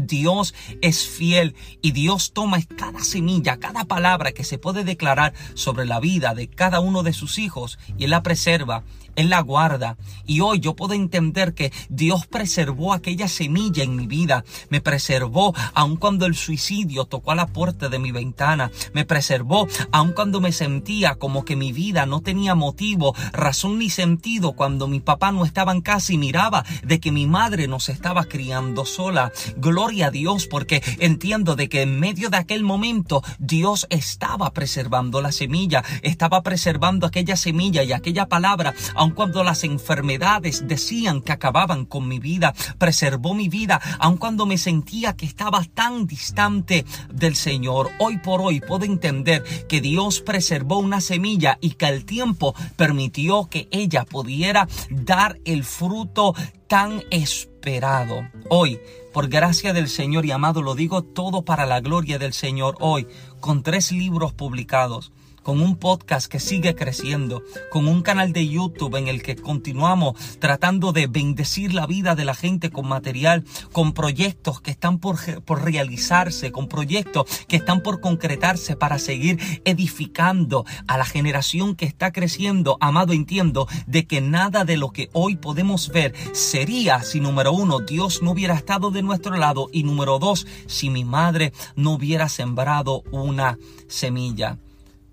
Dios 0.00 0.54
es 0.82 1.06
fiel 1.06 1.54
y 1.82 1.92
Dios 1.92 2.32
toma 2.32 2.58
cada 2.76 3.00
semilla, 3.00 3.58
cada 3.58 3.84
palabra 3.84 4.32
que 4.32 4.44
se 4.44 4.58
puede 4.58 4.84
declarar 4.84 5.32
sobre 5.54 5.86
la 5.86 6.00
vida 6.00 6.34
de 6.34 6.48
cada 6.48 6.80
uno 6.80 7.02
de 7.02 7.12
sus 7.12 7.38
hijos 7.38 7.78
y 7.96 8.04
Él 8.04 8.10
la 8.10 8.22
preserva 8.22 8.82
él 9.16 9.30
la 9.30 9.40
guarda. 9.40 9.96
Y 10.26 10.40
hoy 10.40 10.60
yo 10.60 10.74
puedo 10.76 10.94
entender 10.94 11.54
que 11.54 11.72
Dios 11.88 12.26
preservó 12.26 12.92
aquella 12.92 13.28
semilla 13.28 13.82
en 13.82 13.96
mi 13.96 14.06
vida. 14.06 14.44
Me 14.68 14.80
preservó 14.80 15.54
aun 15.74 15.96
cuando 15.96 16.26
el 16.26 16.34
suicidio 16.34 17.04
tocó 17.04 17.32
a 17.32 17.34
la 17.34 17.46
puerta 17.46 17.88
de 17.88 17.98
mi 17.98 18.12
ventana. 18.12 18.70
Me 18.92 19.04
preservó 19.04 19.66
aun 19.92 20.12
cuando 20.12 20.40
me 20.40 20.52
sentía 20.52 21.16
como 21.16 21.44
que 21.44 21.56
mi 21.56 21.72
vida 21.72 22.06
no 22.06 22.20
tenía 22.20 22.54
motivo, 22.54 23.14
razón 23.32 23.78
ni 23.78 23.90
sentido 23.90 24.52
cuando 24.52 24.88
mi 24.88 25.00
papá 25.00 25.32
no 25.32 25.44
estaba 25.44 25.72
en 25.72 25.80
casa 25.80 26.12
y 26.12 26.18
miraba 26.18 26.64
de 26.82 27.00
que 27.00 27.12
mi 27.12 27.26
madre 27.26 27.68
nos 27.68 27.88
estaba 27.88 28.24
criando 28.24 28.84
sola. 28.84 29.32
Gloria 29.56 30.06
a 30.06 30.10
Dios 30.10 30.46
porque 30.46 30.82
entiendo 30.98 31.56
de 31.56 31.68
que 31.68 31.82
en 31.82 31.98
medio 31.98 32.30
de 32.30 32.36
aquel 32.36 32.62
momento 32.62 33.22
Dios 33.38 33.86
estaba 33.90 34.52
preservando 34.52 35.20
la 35.20 35.32
semilla, 35.32 35.84
estaba 36.02 36.42
preservando 36.42 37.06
aquella 37.06 37.36
semilla 37.36 37.82
y 37.82 37.92
aquella 37.92 38.26
palabra 38.26 38.74
aun 39.00 39.12
cuando 39.12 39.42
las 39.42 39.64
enfermedades 39.64 40.68
decían 40.68 41.22
que 41.22 41.32
acababan 41.32 41.86
con 41.86 42.06
mi 42.06 42.18
vida, 42.18 42.52
preservó 42.76 43.32
mi 43.32 43.48
vida, 43.48 43.80
aun 43.98 44.18
cuando 44.18 44.44
me 44.44 44.58
sentía 44.58 45.16
que 45.16 45.24
estaba 45.24 45.64
tan 45.64 46.06
distante 46.06 46.84
del 47.10 47.34
Señor. 47.34 47.88
Hoy 47.98 48.18
por 48.18 48.42
hoy 48.42 48.60
puedo 48.60 48.84
entender 48.84 49.42
que 49.70 49.80
Dios 49.80 50.20
preservó 50.20 50.80
una 50.80 51.00
semilla 51.00 51.56
y 51.62 51.70
que 51.70 51.86
el 51.86 52.04
tiempo 52.04 52.54
permitió 52.76 53.48
que 53.48 53.68
ella 53.70 54.04
pudiera 54.04 54.68
dar 54.90 55.38
el 55.46 55.64
fruto 55.64 56.34
tan 56.68 57.02
esperado. 57.10 58.28
Hoy, 58.50 58.80
por 59.14 59.28
gracia 59.28 59.72
del 59.72 59.88
Señor 59.88 60.26
y 60.26 60.30
amado, 60.30 60.60
lo 60.60 60.74
digo 60.74 61.04
todo 61.04 61.42
para 61.42 61.64
la 61.64 61.80
gloria 61.80 62.18
del 62.18 62.34
Señor 62.34 62.76
hoy, 62.80 63.06
con 63.40 63.62
tres 63.62 63.92
libros 63.92 64.34
publicados 64.34 65.10
con 65.42 65.60
un 65.60 65.76
podcast 65.76 66.26
que 66.30 66.40
sigue 66.40 66.74
creciendo, 66.74 67.42
con 67.70 67.88
un 67.88 68.02
canal 68.02 68.32
de 68.32 68.48
YouTube 68.48 68.96
en 68.96 69.08
el 69.08 69.22
que 69.22 69.36
continuamos 69.36 70.38
tratando 70.38 70.92
de 70.92 71.06
bendecir 71.06 71.74
la 71.74 71.86
vida 71.86 72.14
de 72.14 72.24
la 72.24 72.34
gente 72.34 72.70
con 72.70 72.88
material, 72.88 73.44
con 73.72 73.92
proyectos 73.92 74.60
que 74.60 74.70
están 74.70 74.98
por, 74.98 75.18
por 75.42 75.62
realizarse, 75.64 76.52
con 76.52 76.68
proyectos 76.68 77.26
que 77.48 77.56
están 77.56 77.82
por 77.82 78.00
concretarse 78.00 78.76
para 78.76 78.98
seguir 78.98 79.38
edificando 79.64 80.64
a 80.86 80.98
la 80.98 81.04
generación 81.04 81.74
que 81.74 81.86
está 81.86 82.12
creciendo. 82.12 82.76
Amado, 82.80 83.12
entiendo 83.12 83.66
de 83.86 84.06
que 84.06 84.20
nada 84.20 84.64
de 84.64 84.76
lo 84.76 84.90
que 84.90 85.10
hoy 85.12 85.36
podemos 85.36 85.88
ver 85.90 86.14
sería 86.32 87.02
si 87.02 87.20
número 87.20 87.52
uno, 87.52 87.80
Dios 87.80 88.22
no 88.22 88.32
hubiera 88.32 88.54
estado 88.54 88.90
de 88.90 89.02
nuestro 89.02 89.36
lado 89.36 89.68
y 89.72 89.82
número 89.82 90.18
dos, 90.18 90.46
si 90.66 90.90
mi 90.90 91.04
madre 91.04 91.52
no 91.76 91.92
hubiera 91.92 92.28
sembrado 92.28 93.02
una 93.10 93.58
semilla. 93.88 94.58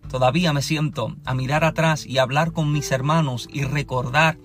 Todavía 0.09 0.53
me 0.53 0.61
siento 0.61 1.15
a 1.25 1.33
mirar 1.33 1.63
atrás 1.63 2.05
y 2.05 2.17
hablar 2.17 2.51
con 2.51 2.71
mis 2.71 2.91
hermanos 2.91 3.47
y 3.51 3.63
recordar, 3.63 4.37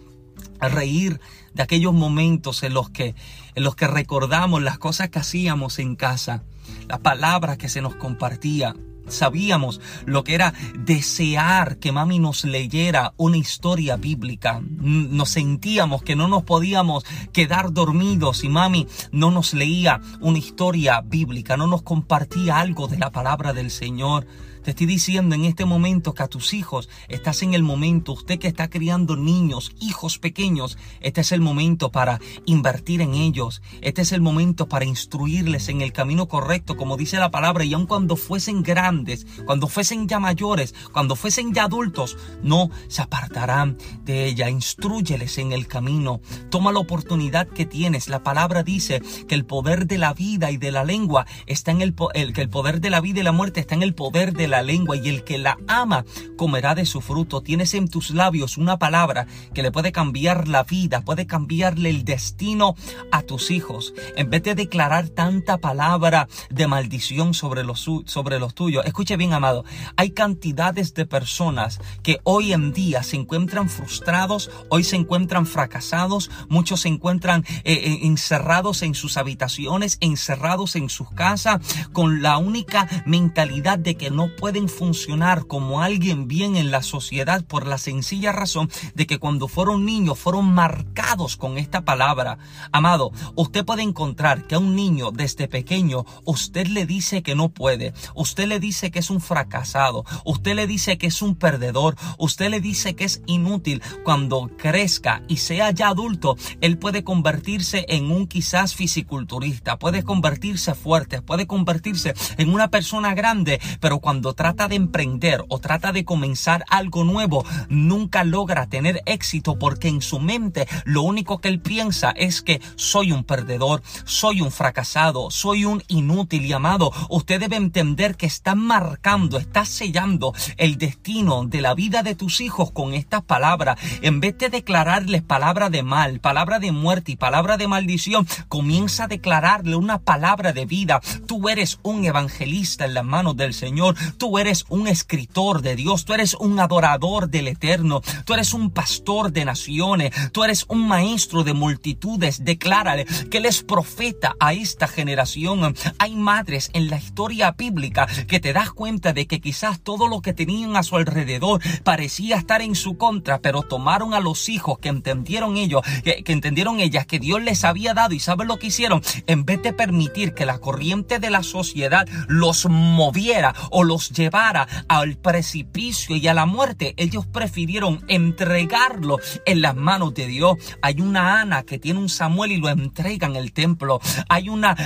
a 0.61 0.69
reír 0.69 1.21
de 1.55 1.63
aquellos 1.63 1.93
momentos 1.93 2.63
en 2.63 2.75
los 2.75 2.91
que 2.91 3.15
en 3.55 3.65
los 3.65 3.77
que 3.77 3.87
recordamos 3.87 4.63
las 4.63 4.79
cosas 4.79 5.11
que 5.11 5.19
hacíamos 5.19 5.79
en 5.79 5.97
casa, 5.97 6.43
la 6.89 6.99
palabra 6.99 7.59
que 7.59 7.69
se 7.69 7.83
nos 7.83 7.95
compartía. 7.95 8.75
Sabíamos 9.09 9.81
lo 10.07 10.23
que 10.23 10.35
era 10.35 10.55
desear 10.79 11.79
que 11.79 11.91
mami 11.91 12.21
nos 12.21 12.45
leyera 12.45 13.13
una 13.17 13.37
historia 13.37 13.97
bíblica. 13.97 14.63
Nos 14.63 15.31
sentíamos 15.31 16.03
que 16.03 16.15
no 16.15 16.29
nos 16.29 16.45
podíamos 16.45 17.05
quedar 17.33 17.73
dormidos 17.73 18.45
y 18.45 18.49
mami 18.49 18.87
no 19.11 19.33
nos 19.33 19.55
leía 19.55 20.01
una 20.21 20.39
historia 20.39 21.01
bíblica, 21.01 21.57
no 21.57 21.67
nos 21.67 21.83
compartía 21.83 22.59
algo 22.59 22.87
de 22.87 22.99
la 22.99 23.11
palabra 23.11 23.53
del 23.53 23.71
Señor. 23.71 24.27
Te 24.63 24.71
estoy 24.71 24.87
diciendo 24.87 25.35
en 25.35 25.45
este 25.45 25.65
momento 25.65 26.15
que 26.15 26.23
a 26.23 26.29
tus 26.29 26.55
hijos 26.55 26.89
estás 27.09 27.43
en 27.43 27.53
el 27.53 27.65
momento, 27.65 28.13
usted 28.13 28.39
que 28.39 28.47
está 28.47 28.71
criando 28.71 29.17
niños, 29.17 29.73
hijos 29.81 30.19
pequeños, 30.19 30.79
este 31.01 31.23
es 31.23 31.33
el 31.33 31.41
momento 31.41 31.91
para 31.91 32.21
invertir 32.47 33.01
en 33.01 33.15
ellos. 33.15 33.61
Este 33.81 34.03
es 34.03 34.13
el 34.13 34.21
momento 34.21 34.69
para 34.69 34.85
instruirles 34.85 35.69
en 35.69 35.81
el 35.81 35.93
camino 35.93 36.29
correcto, 36.29 36.77
como 36.77 36.97
dice 36.97 37.17
la 37.17 37.33
palabra, 37.33 37.65
y 37.65 37.75
aun 37.75 37.87
cuando 37.87 38.15
fuesen 38.15 38.63
grandes, 38.63 39.27
cuando 39.47 39.67
fuesen 39.67 40.07
ya 40.07 40.21
mayores, 40.21 40.77
cuando 40.93 41.17
fuesen 41.17 41.53
ya 41.53 41.65
adultos, 41.65 42.17
no 42.45 42.71
se 42.87 43.03
apartarán 43.03 43.79
de 44.05 44.27
ella. 44.27 44.49
Instruyeles 44.49 45.39
en 45.39 45.51
el 45.51 45.67
camino. 45.67 46.21
Toma 46.51 46.71
la 46.71 46.79
oportunidad 46.79 47.49
que 47.49 47.67
tienes. 47.67 48.09
La 48.09 48.23
palabra 48.23 48.63
dice 48.63 49.03
que 49.27 49.35
el 49.35 49.45
poder 49.45 49.89
de 49.89 49.99
la 49.99 50.15
vida 50.15 50.53
y 50.53 50.57
de 50.57 50.71
la 50.71 50.85
lengua 50.85 51.27
está 51.47 51.73
en 51.73 51.83
el, 51.83 51.97
el 52.15 52.33
que 52.33 52.43
el 52.43 52.49
poder 52.49 52.81
de 52.81 52.91
la 52.91 53.01
vida 53.01 53.19
y 53.19 53.25
la 53.25 53.33
muerte 53.33 53.59
está 53.59 53.75
en 53.75 53.83
el 53.83 53.95
poder 53.95 54.33
de 54.35 54.47
la 54.47 54.52
lengua 54.61 54.97
y 54.97 55.09
el 55.09 55.25
que 55.25 55.39
la 55.39 55.57
ama 55.69 56.05
comerá 56.37 56.75
de 56.75 56.85
su 56.85 57.01
fruto. 57.01 57.41
Tienes 57.41 57.73
en 57.73 57.89
tus 57.89 58.11
labios 58.11 58.59
una 58.59 58.79
palabra 58.79 59.27
que 59.55 59.63
le 59.63 59.73
puede 59.73 59.93
cambiar 59.93 60.49
la 60.49 60.65
vida, 60.65 61.01
puede 61.01 61.27
cambiarle 61.27 61.89
el 61.89 62.05
destino 62.05 62.75
a 63.11 63.23
tus 63.23 63.51
hijos. 63.51 63.95
En 64.17 64.29
vez 64.29 64.43
de 64.43 64.55
declarar 64.55 65.09
tanta 65.09 65.59
palabra 65.59 66.29
de 66.51 66.67
maldición 66.67 67.33
sobre 67.33 67.65
los, 67.65 67.89
sobre 68.05 68.39
los 68.39 68.55
tuyos, 68.55 68.85
escuche 68.85 69.17
bien 69.17 69.33
amado, 69.33 69.65
hay 69.97 70.11
cantidades 70.11 70.93
de 70.95 71.07
personas 71.07 71.81
que 72.03 72.21
hoy 72.25 72.53
en 72.53 72.73
día 72.73 73.03
se 73.03 73.17
encuentran 73.17 73.69
frustrados, 73.69 74.51
hoy 74.69 74.85
se 74.85 74.97
encuentran 74.97 75.47
fracasados, 75.47 76.31
muchos 76.49 76.81
se 76.81 76.89
encuentran 76.89 77.45
eh, 77.65 77.75
eh, 77.75 77.99
encerrados 78.03 78.83
en 78.83 78.95
sus 78.95 79.17
habitaciones, 79.17 79.99
encerrados 80.01 80.77
en 80.77 80.89
sus 80.89 81.11
casas, 81.11 81.61
con 81.93 82.23
la 82.23 82.39
única 82.39 82.89
mentalidad 83.07 83.79
de 83.79 83.97
que 83.97 84.11
no 84.11 84.35
pueden 84.43 84.69
funcionar 84.69 85.47
como 85.47 85.83
alguien 85.83 86.27
bien 86.27 86.57
en 86.57 86.73
la 86.73 86.83
sociedad 86.83 87.45
por 87.45 87.65
la 87.65 87.79
sencilla 87.79 88.33
razón 88.33 88.69
de 88.97 89.07
que 89.07 89.19
cuando 89.19 89.47
fueron 89.47 89.85
niños 89.85 90.19
fueron 90.19 90.53
marcados 90.53 91.37
con 91.37 91.59
esta 91.59 91.83
palabra. 91.83 92.39
Amado, 92.73 93.13
usted 93.37 93.65
puede 93.65 93.83
encontrar 93.83 94.49
que 94.49 94.57
a 94.57 94.59
un 94.59 94.75
niño 94.75 95.13
desde 95.13 95.47
pequeño 95.47 96.07
usted 96.25 96.67
le 96.67 96.87
dice 96.87 97.23
que 97.23 97.37
no 97.37 97.51
puede, 97.51 97.95
usted 98.17 98.49
le 98.49 98.59
dice 98.59 98.91
que 98.91 98.99
es 98.99 99.11
un 99.11 99.21
fracasado, 99.21 100.05
usted 100.25 100.57
le 100.57 100.67
dice 100.67 100.99
que 100.99 101.07
es 101.07 101.23
un 101.23 101.37
perdedor, 101.37 101.95
usted 102.19 102.51
le 102.51 102.61
dice 102.61 102.97
que 102.97 103.05
es 103.05 103.23
inútil. 103.27 103.81
Cuando 104.03 104.51
crezca 104.59 105.23
y 105.29 105.37
sea 105.37 105.71
ya 105.71 105.87
adulto, 105.87 106.37
él 106.61 106.79
puede 106.79 107.05
convertirse 107.05 107.85
en 107.87 108.11
un 108.11 108.27
quizás 108.27 108.75
fisiculturista, 108.75 109.79
puede 109.79 110.03
convertirse 110.03 110.75
fuerte, 110.75 111.23
puede 111.23 111.47
convertirse 111.47 112.15
en 112.39 112.53
una 112.53 112.73
persona 112.73 113.15
grande, 113.15 113.61
pero 113.79 114.01
cuando 114.01 114.32
trata 114.35 114.69
de 114.69 114.77
emprender 114.77 115.45
o 115.49 115.59
trata 115.59 115.93
de 115.93 116.05
comenzar 116.05 116.65
algo 116.69 117.05
nuevo, 117.05 117.45
nunca 117.69 118.25
logra 118.25 118.67
tener 118.67 119.03
éxito 119.07 119.59
porque 119.59 119.89
en 119.89 120.03
su 120.03 120.21
mente 120.21 120.67
lo 120.85 121.03
único 121.03 121.39
que 121.39 121.49
él 121.49 121.61
piensa 121.61 122.11
es 122.11 122.43
que 122.43 122.61
soy 122.77 123.13
un 123.13 123.25
perdedor, 123.25 123.83
soy 124.05 124.41
un 124.41 124.51
fracasado, 124.51 125.31
soy 125.31 125.65
un 125.65 125.83
inútil 125.89 126.45
y 126.45 126.53
amado. 126.53 126.93
Usted 127.09 127.41
debe 127.41 127.57
entender 127.57 128.17
que 128.17 128.27
está 128.27 128.55
marcando, 128.55 129.39
está 129.39 129.65
sellando 129.65 130.35
el 130.57 130.79
destino 130.79 131.45
de 131.45 131.61
la 131.61 131.75
vida 131.75 132.03
de 132.03 132.15
tus 132.15 132.41
hijos 132.41 132.71
con 132.71 132.95
estas 132.95 133.23
palabras. 133.23 133.79
En 134.03 134.21
vez 134.21 134.39
de 134.39 134.49
declararles 134.49 135.23
palabra 135.23 135.71
de 135.71 135.83
mal, 135.83 136.21
palabra 136.21 136.59
de 136.59 136.73
muerte 136.73 137.13
y 137.13 137.17
palabra 137.17 137.57
de 137.57 137.69
maldición, 137.69 138.27
comienza 138.49 139.05
a 139.05 139.09
declararle 139.09 139.77
una 139.77 139.99
palabra 139.99 140.53
de 140.53 140.67
vida. 140.67 141.01
Tú 141.27 141.49
eres 141.49 141.79
un 141.83 142.05
evangelista 142.05 142.85
en 142.85 142.95
las 142.95 143.05
manos 143.05 143.37
del 143.37 143.55
Señor. 143.55 143.97
Tú 144.23 144.39
eres 144.39 144.67
un 144.69 144.87
escritor 144.87 145.63
de 145.63 145.75
Dios. 145.75 146.05
Tú 146.05 146.15
eres 146.15 146.35
un 146.35 146.61
adorador 146.61 147.29
del 147.29 147.49
Eterno. 147.49 148.03
Tú 148.25 148.35
eres 148.35 148.55
un 148.55 148.71
pastor 148.71 149.33
de 149.33 149.45
naciones. 149.45 150.13
Tú 150.31 150.45
eres 150.45 150.65
un 150.69 150.87
maestro 150.87 151.43
de 151.43 151.55
multitudes. 151.55 152.45
Declárale 152.45 153.05
que 153.05 153.39
Él 153.39 153.47
es 153.47 153.65
profeta 153.65 154.37
a 154.39 154.53
esta 154.53 154.87
generación. 154.87 155.75
Hay 155.99 156.15
madres 156.15 156.71
en 156.73 156.89
la 156.89 156.99
historia 156.99 157.51
bíblica 157.59 158.07
que 158.29 158.39
te 158.39 158.53
das 158.53 158.71
cuenta 158.71 159.13
de 159.13 159.27
que 159.27 159.41
quizás 159.41 159.81
todo 159.81 160.07
lo 160.07 160.21
que 160.21 160.33
tenían 160.33 160.77
a 160.77 160.85
su 160.85 160.95
alrededor 160.95 161.61
parecía 161.83 162.37
estar 162.37 162.63
en 162.63 162.77
su 162.77 162.97
contra, 162.97 163.41
pero 163.41 163.63
tomaron 163.63 164.15
a 164.15 164.21
los 164.21 164.49
hijos 164.49 164.79
que 164.79 164.89
entendieron 164.89 165.57
ellos, 165.57 165.83
que, 166.05 166.23
entendieron 166.29 166.79
ellas 166.79 167.07
que 167.07 167.19
Dios 167.19 167.43
les 167.43 167.65
había 167.65 167.93
dado 167.93 168.15
y 168.15 168.21
saben 168.21 168.47
lo 168.47 168.61
que 168.61 168.69
hicieron, 168.69 169.03
en 169.27 169.45
vez 169.45 169.61
de 169.63 169.73
permitir 169.73 170.33
que 170.33 170.47
la 170.47 170.61
corriente 170.61 171.19
de 171.19 171.31
la 171.31 171.43
sociedad 171.43 172.07
los 172.29 172.67
moviera 172.67 173.53
o 173.73 173.83
los 173.83 174.12
llevara 174.13 174.69
al 174.89 175.17
precipicio 175.17 176.17
y 176.17 176.29
a 176.29 176.35
la 176.35 176.47
muerte, 176.47 176.95
ellos 176.97 177.27
prefirieron 177.27 178.05
entregarlo 178.09 179.19
en 179.47 179.63
las 179.63 179.75
manos 179.75 180.15
de 180.15 180.27
Dios. 180.27 180.57
Hay 180.83 181.01
una 181.01 181.41
Ana 181.41 181.63
que 181.63 181.79
tiene 181.79 181.99
un 181.99 182.09
Samuel 182.09 182.53
y 182.53 182.59
lo 182.59 182.69
entrega 182.69 183.27
en 183.27 183.37
el 183.37 183.53
templo. 183.53 184.01
Hay 184.29 184.49
una, 184.49 184.77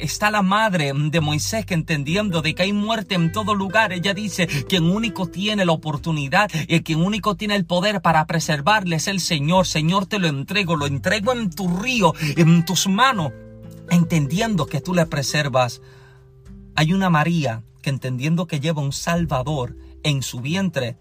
está 0.00 0.30
la 0.30 0.42
madre 0.42 0.92
de 0.94 1.20
Moisés 1.20 1.66
que 1.66 1.74
entendiendo 1.74 2.42
de 2.42 2.54
que 2.54 2.62
hay 2.62 2.72
muerte 2.72 3.14
en 3.14 3.32
todo 3.32 3.54
lugar, 3.54 3.92
ella 3.92 4.14
dice, 4.14 4.46
quien 4.46 4.84
único 4.84 5.26
tiene 5.26 5.64
la 5.64 5.72
oportunidad 5.72 6.50
y 6.68 6.80
quien 6.80 7.00
único 7.00 7.34
tiene 7.36 7.56
el 7.56 7.64
poder 7.64 8.00
para 8.02 8.26
preservarle 8.26 8.96
es 8.96 9.08
el 9.08 9.20
Señor. 9.20 9.66
Señor, 9.66 10.06
te 10.06 10.18
lo 10.18 10.28
entrego, 10.28 10.76
lo 10.76 10.86
entrego 10.86 11.32
en 11.32 11.50
tu 11.50 11.68
río, 11.68 12.14
en 12.36 12.64
tus 12.64 12.88
manos, 12.88 13.32
entendiendo 13.90 14.66
que 14.66 14.80
tú 14.80 14.94
le 14.94 15.06
preservas. 15.06 15.80
Hay 16.76 16.92
una 16.92 17.10
María 17.10 17.62
que 17.82 17.90
entendiendo 17.90 18.46
que 18.46 18.60
lleva 18.60 18.82
un 18.82 18.92
Salvador 18.92 19.76
en 20.02 20.22
su 20.22 20.40
vientre, 20.40 20.96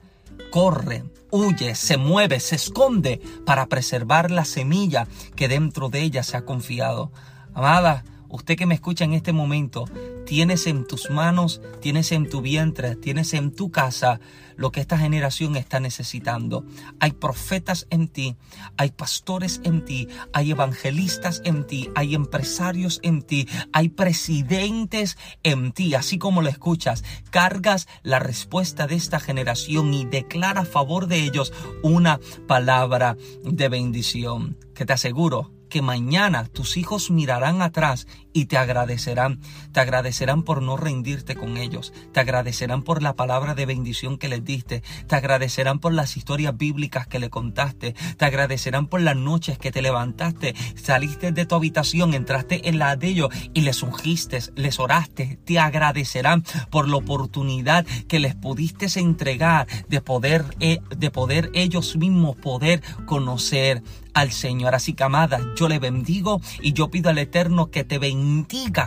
corre, 0.52 1.04
huye, 1.32 1.76
se 1.76 1.98
mueve, 1.98 2.39
se 2.39 2.56
esconde 2.56 3.22
para 3.46 3.68
preservar 3.68 4.32
la 4.32 4.46
semilla 4.46 5.08
que 5.36 5.48
dentro 5.48 5.89
de 5.89 6.02
ella 6.02 6.24
se 6.24 6.38
ha 6.38 6.46
confiado. 6.46 7.12
Amada, 7.54 8.04
usted 8.30 8.56
que 8.56 8.65
me 8.65 8.76
escucha 8.76 9.06
en 9.06 9.13
este 9.13 9.34
momento, 9.34 9.86
tienes 10.26 10.68
en 10.68 10.86
tus 10.86 11.10
manos, 11.10 11.62
tienes 11.82 12.12
en 12.12 12.30
tu 12.30 12.42
vientre, 12.42 12.96
tienes 12.96 13.34
en 13.34 13.52
tu 13.52 13.72
casa 13.72 14.20
lo 14.56 14.72
que 14.72 14.82
esta 14.82 14.98
generación 14.98 15.56
está 15.56 15.80
necesitando. 15.80 16.65
Hay 17.00 17.13
profetas 17.13 17.88
en 17.89 18.10
ti, 18.10 18.36
hay 18.78 18.92
pastores 18.92 19.62
en 19.63 19.86
ti, 19.86 20.08
hay 20.34 20.52
evangelistas 20.52 21.42
en 21.46 21.65
ti, 21.65 21.89
hay 21.96 22.13
empresarios 22.13 23.00
en 23.02 23.22
ti, 23.22 23.48
hay 23.74 23.89
presidentes 23.89 25.18
en 25.44 25.72
ti, 25.72 25.96
así 25.96 26.18
como 26.18 26.42
lo 26.42 26.50
escuchas, 26.50 27.04
cargas 27.32 27.88
la 28.04 28.20
respuesta 28.20 28.86
de 28.86 28.96
esta 28.96 29.20
generación 29.20 29.94
y 29.94 30.06
declara 30.06 30.62
a 30.62 30.65
favor 30.65 31.08
de 31.08 31.24
ellos 31.24 31.54
una 31.82 32.20
palabra 32.48 33.15
de 33.44 33.70
bendición 33.70 34.58
que 34.76 34.86
te 34.86 34.94
aseguro 34.94 35.59
que 35.70 35.82
mañana 35.82 36.46
tus 36.46 36.76
hijos 36.78 37.12
mirarán 37.12 37.62
atrás 37.62 38.08
y 38.34 38.46
te 38.46 38.58
agradecerán. 38.58 39.39
Te 39.72 39.80
agradecerán 39.80 40.44
por 40.44 40.62
no 40.62 40.78
rendirte 40.78 41.36
con 41.36 41.58
ellos. 41.58 41.94
Te 42.12 42.20
agradecerán 42.20 42.84
por 42.84 43.02
la 43.02 43.15
palabra 43.15 43.56
de 43.56 43.65
bendición 43.65 44.18
que 44.18 44.30
les 44.30 44.44
diste. 44.44 44.84
Te 45.08 45.15
agradecerán 45.15 45.80
por 45.80 45.94
las 45.94 46.18
historias 46.18 46.58
bíblicas 46.58 47.08
que 47.08 47.20
le 47.20 47.30
contaste. 47.30 47.96
Te 48.18 48.26
agradecerán 48.26 48.88
por 48.88 49.02
las 49.02 49.15
noches 49.15 49.58
que 49.58 49.72
te 49.72 49.82
levantaste, 49.82 50.56
saliste 50.76 51.32
de 51.32 51.46
tu 51.46 51.56
habitación, 51.56 52.13
entraste 52.13 52.70
en 52.70 52.80
la 52.80 52.96
de 52.96 53.08
ellos 53.08 53.30
y 53.54 53.62
les 53.62 53.84
ungiste, 53.84 54.39
les 54.56 54.80
oraste. 54.80 55.39
Te 55.46 55.60
agradecerán 55.60 56.44
por 56.70 56.88
la 56.88 56.98
oportunidad 56.98 57.86
que 58.08 58.20
les 58.20 58.36
pudiste 58.36 58.88
entregar 59.00 59.68
de 59.88 60.02
poder, 60.02 60.46
eh, 60.60 60.80
de 60.96 61.12
poder 61.12 61.52
ellos 61.54 61.96
mismos 61.96 62.36
poder 62.36 62.82
conocer 63.06 63.84
al 64.13 64.32
Señor. 64.32 64.76
Así 64.76 64.94
que 64.94 65.04
amada, 65.04 65.39
yo 65.56 65.68
le 65.70 65.80
bendigo 65.80 66.42
y 66.62 66.74
yo 66.74 66.89
pido 66.89 67.10
al 67.10 67.18
Eterno 67.18 67.72
que 67.72 67.84
te 67.84 67.98
bendiga 68.00 68.19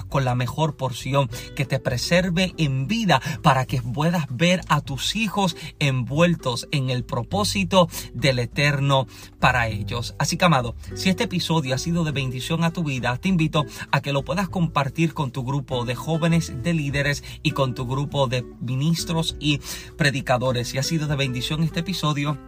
con 0.09 0.25
la 0.25 0.35
mejor 0.35 0.77
porción, 0.77 1.29
que 1.57 1.64
te 1.64 1.79
preserve 1.79 2.55
en 2.57 2.87
vida 2.87 3.21
para 3.42 3.66
que 3.66 3.81
puedas 3.81 4.27
ver 4.31 4.61
a 4.68 4.81
tus 4.81 5.16
hijos 5.16 5.57
envueltos 5.79 6.68
en 6.73 6.90
el 6.90 7.05
propósito 7.05 7.88
del 8.14 8.38
Eterno 8.38 9.07
para 9.40 9.68
ellos. 9.68 10.14
Así 10.18 10.37
que 10.37 10.45
amado, 10.45 10.75
si 10.95 11.11
este 11.11 11.25
episodio 11.25 11.75
ha 11.75 11.79
sido 11.79 12.05
de 12.05 12.12
bendición 12.12 12.64
a 12.64 12.73
tu 12.73 12.85
vida, 12.85 13.16
te 13.16 13.29
invito 13.29 13.64
a 13.90 14.01
que 14.01 14.12
lo 14.12 14.25
puedas 14.25 14.49
compartir 14.49 15.14
con 15.14 15.31
tu 15.31 15.45
grupo 15.45 15.85
de 15.85 15.95
jóvenes, 15.95 16.53
de 16.62 16.75
líderes 16.75 17.25
y 17.42 17.53
con 17.53 17.75
tu 17.75 17.87
grupo 17.87 18.27
de 18.27 18.45
ministros 18.61 19.37
y 19.40 19.61
predicadores. 19.97 20.68
Si 20.68 20.79
ha 20.79 20.83
sido 20.83 21.07
de 21.07 21.16
bendición 21.16 21.62
este 21.62 21.81
episodio, 21.81 22.38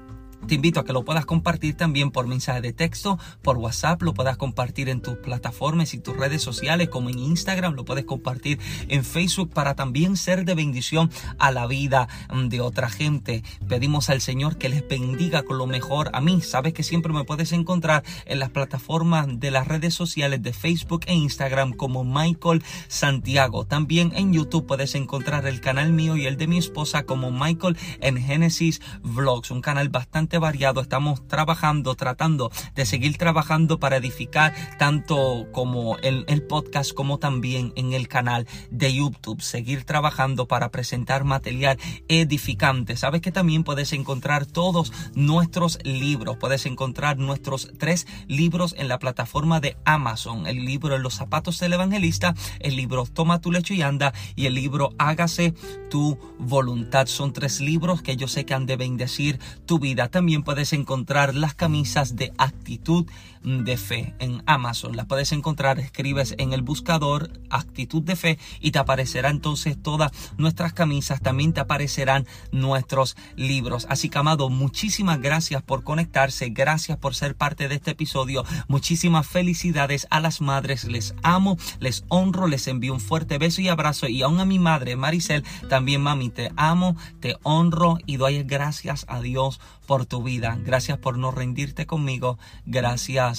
te 0.46 0.54
invito 0.54 0.80
a 0.80 0.84
que 0.84 0.92
lo 0.92 1.04
puedas 1.04 1.26
compartir 1.26 1.76
también 1.76 2.10
por 2.10 2.26
mensaje 2.26 2.60
de 2.60 2.72
texto, 2.72 3.18
por 3.42 3.56
WhatsApp, 3.56 4.02
lo 4.02 4.14
puedas 4.14 4.36
compartir 4.36 4.88
en 4.88 5.00
tus 5.00 5.16
plataformas 5.16 5.94
y 5.94 5.98
tus 5.98 6.16
redes 6.16 6.42
sociales 6.42 6.88
como 6.88 7.08
en 7.08 7.18
Instagram, 7.18 7.74
lo 7.74 7.84
puedes 7.84 8.04
compartir 8.04 8.58
en 8.88 9.04
Facebook 9.04 9.50
para 9.52 9.74
también 9.74 10.16
ser 10.16 10.44
de 10.44 10.54
bendición 10.54 11.10
a 11.38 11.50
la 11.50 11.66
vida 11.66 12.08
mm, 12.32 12.48
de 12.48 12.60
otra 12.60 12.90
gente. 12.90 13.42
Pedimos 13.68 14.10
al 14.10 14.20
Señor 14.20 14.58
que 14.58 14.68
les 14.68 14.86
bendiga 14.86 15.42
con 15.42 15.58
lo 15.58 15.66
mejor 15.66 16.10
a 16.12 16.20
mí. 16.20 16.40
Sabes 16.40 16.74
que 16.74 16.82
siempre 16.82 17.12
me 17.12 17.24
puedes 17.24 17.52
encontrar 17.52 18.04
en 18.26 18.38
las 18.38 18.50
plataformas 18.50 19.26
de 19.40 19.50
las 19.50 19.66
redes 19.66 19.94
sociales 19.94 20.42
de 20.42 20.52
Facebook 20.52 21.04
e 21.06 21.14
Instagram 21.14 21.72
como 21.72 22.04
Michael 22.04 22.62
Santiago. 22.88 23.64
También 23.64 24.12
en 24.14 24.32
YouTube 24.32 24.66
puedes 24.66 24.94
encontrar 24.94 25.46
el 25.46 25.60
canal 25.60 25.92
mío 25.92 26.16
y 26.16 26.26
el 26.26 26.36
de 26.36 26.46
mi 26.46 26.58
esposa 26.58 27.04
como 27.04 27.30
Michael 27.30 27.76
en 28.00 28.18
Genesis 28.18 28.80
Vlogs, 29.02 29.50
un 29.50 29.60
canal 29.60 29.88
bastante 29.88 30.33
variado. 30.38 30.80
Estamos 30.80 31.26
trabajando, 31.28 31.94
tratando 31.94 32.50
de 32.74 32.86
seguir 32.86 33.16
trabajando 33.16 33.78
para 33.78 33.96
edificar 33.96 34.54
tanto 34.78 35.46
como 35.52 35.98
el, 35.98 36.24
el 36.28 36.42
podcast 36.42 36.92
como 36.92 37.18
también 37.18 37.72
en 37.76 37.92
el 37.92 38.08
canal 38.08 38.46
de 38.70 38.94
YouTube. 38.94 39.42
Seguir 39.42 39.84
trabajando 39.84 40.46
para 40.46 40.70
presentar 40.70 41.24
material 41.24 41.78
edificante. 42.08 42.96
Sabes 42.96 43.20
que 43.20 43.32
también 43.32 43.64
puedes 43.64 43.92
encontrar 43.92 44.46
todos 44.46 44.92
nuestros 45.14 45.78
libros. 45.84 46.36
Puedes 46.36 46.66
encontrar 46.66 47.18
nuestros 47.18 47.70
tres 47.78 48.06
libros 48.26 48.74
en 48.78 48.88
la 48.88 48.98
plataforma 48.98 49.60
de 49.60 49.76
Amazon. 49.84 50.46
El 50.46 50.64
libro 50.64 50.98
Los 50.98 51.14
zapatos 51.14 51.58
del 51.60 51.72
evangelista, 51.72 52.34
el 52.60 52.76
libro 52.76 53.04
Toma 53.06 53.40
tu 53.40 53.52
lecho 53.52 53.74
y 53.74 53.82
anda 53.82 54.12
y 54.36 54.46
el 54.46 54.54
libro 54.54 54.90
Hágase 54.98 55.54
tu 55.90 56.18
voluntad. 56.38 57.06
Son 57.06 57.32
tres 57.32 57.60
libros 57.60 58.02
que 58.02 58.16
yo 58.16 58.28
sé 58.28 58.44
que 58.44 58.54
han 58.54 58.66
de 58.66 58.76
bendecir 58.76 59.38
tu 59.66 59.78
vida. 59.78 60.08
También 60.24 60.42
puedes 60.42 60.72
encontrar 60.72 61.34
las 61.34 61.52
camisas 61.52 62.16
de 62.16 62.32
actitud 62.38 63.04
de 63.44 63.76
fe 63.76 64.14
en 64.18 64.42
Amazon. 64.46 64.96
Las 64.96 65.06
puedes 65.06 65.32
encontrar, 65.32 65.78
escribes 65.78 66.34
en 66.38 66.52
el 66.52 66.62
buscador 66.62 67.30
actitud 67.50 68.02
de 68.02 68.16
fe 68.16 68.38
y 68.60 68.70
te 68.72 68.78
aparecerá 68.78 69.30
entonces 69.30 69.80
todas 69.80 70.10
nuestras 70.38 70.72
camisas. 70.72 71.20
También 71.20 71.52
te 71.52 71.60
aparecerán 71.60 72.26
nuestros 72.50 73.16
libros. 73.36 73.86
Así 73.88 74.08
que 74.08 74.18
amado, 74.18 74.48
muchísimas 74.50 75.20
gracias 75.20 75.62
por 75.62 75.84
conectarse. 75.84 76.48
Gracias 76.50 76.98
por 76.98 77.14
ser 77.14 77.36
parte 77.36 77.68
de 77.68 77.76
este 77.76 77.92
episodio. 77.92 78.44
Muchísimas 78.68 79.26
felicidades 79.26 80.06
a 80.10 80.20
las 80.20 80.40
madres. 80.40 80.84
Les 80.84 81.14
amo, 81.22 81.56
les 81.78 82.04
honro, 82.08 82.46
les 82.46 82.66
envío 82.66 82.94
un 82.94 83.00
fuerte 83.00 83.38
beso 83.38 83.60
y 83.60 83.68
abrazo. 83.68 84.08
Y 84.08 84.22
aún 84.22 84.40
a 84.40 84.44
mi 84.44 84.58
madre, 84.58 84.96
Maricel, 84.96 85.44
también 85.68 86.02
mami, 86.02 86.30
te 86.30 86.50
amo, 86.56 86.96
te 87.20 87.36
honro 87.42 87.98
y 88.06 88.16
doy 88.16 88.42
gracias 88.42 89.04
a 89.08 89.20
Dios 89.20 89.60
por 89.86 90.06
tu 90.06 90.22
vida. 90.22 90.58
Gracias 90.64 90.98
por 90.98 91.18
no 91.18 91.30
rendirte 91.30 91.86
conmigo 91.86 92.38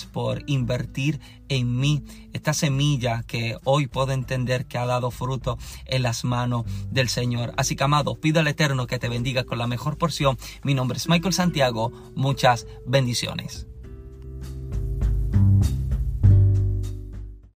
por 0.03 0.43
invertir 0.47 1.21
en 1.47 1.79
mí 1.79 2.03
esta 2.33 2.53
semilla 2.53 3.23
que 3.23 3.57
hoy 3.63 3.87
puedo 3.87 4.11
entender 4.11 4.65
que 4.65 4.77
ha 4.77 4.85
dado 4.85 5.11
fruto 5.11 5.57
en 5.85 6.03
las 6.03 6.25
manos 6.25 6.65
del 6.91 7.07
Señor. 7.07 7.53
Así 7.55 7.77
que 7.77 7.85
amado, 7.85 8.15
pido 8.15 8.41
al 8.41 8.47
Eterno 8.47 8.87
que 8.87 8.99
te 8.99 9.07
bendiga 9.07 9.45
con 9.45 9.57
la 9.57 9.67
mejor 9.67 9.97
porción. 9.97 10.37
Mi 10.63 10.73
nombre 10.73 10.97
es 10.97 11.07
Michael 11.07 11.33
Santiago. 11.33 11.91
Muchas 12.15 12.67
bendiciones. 12.85 13.67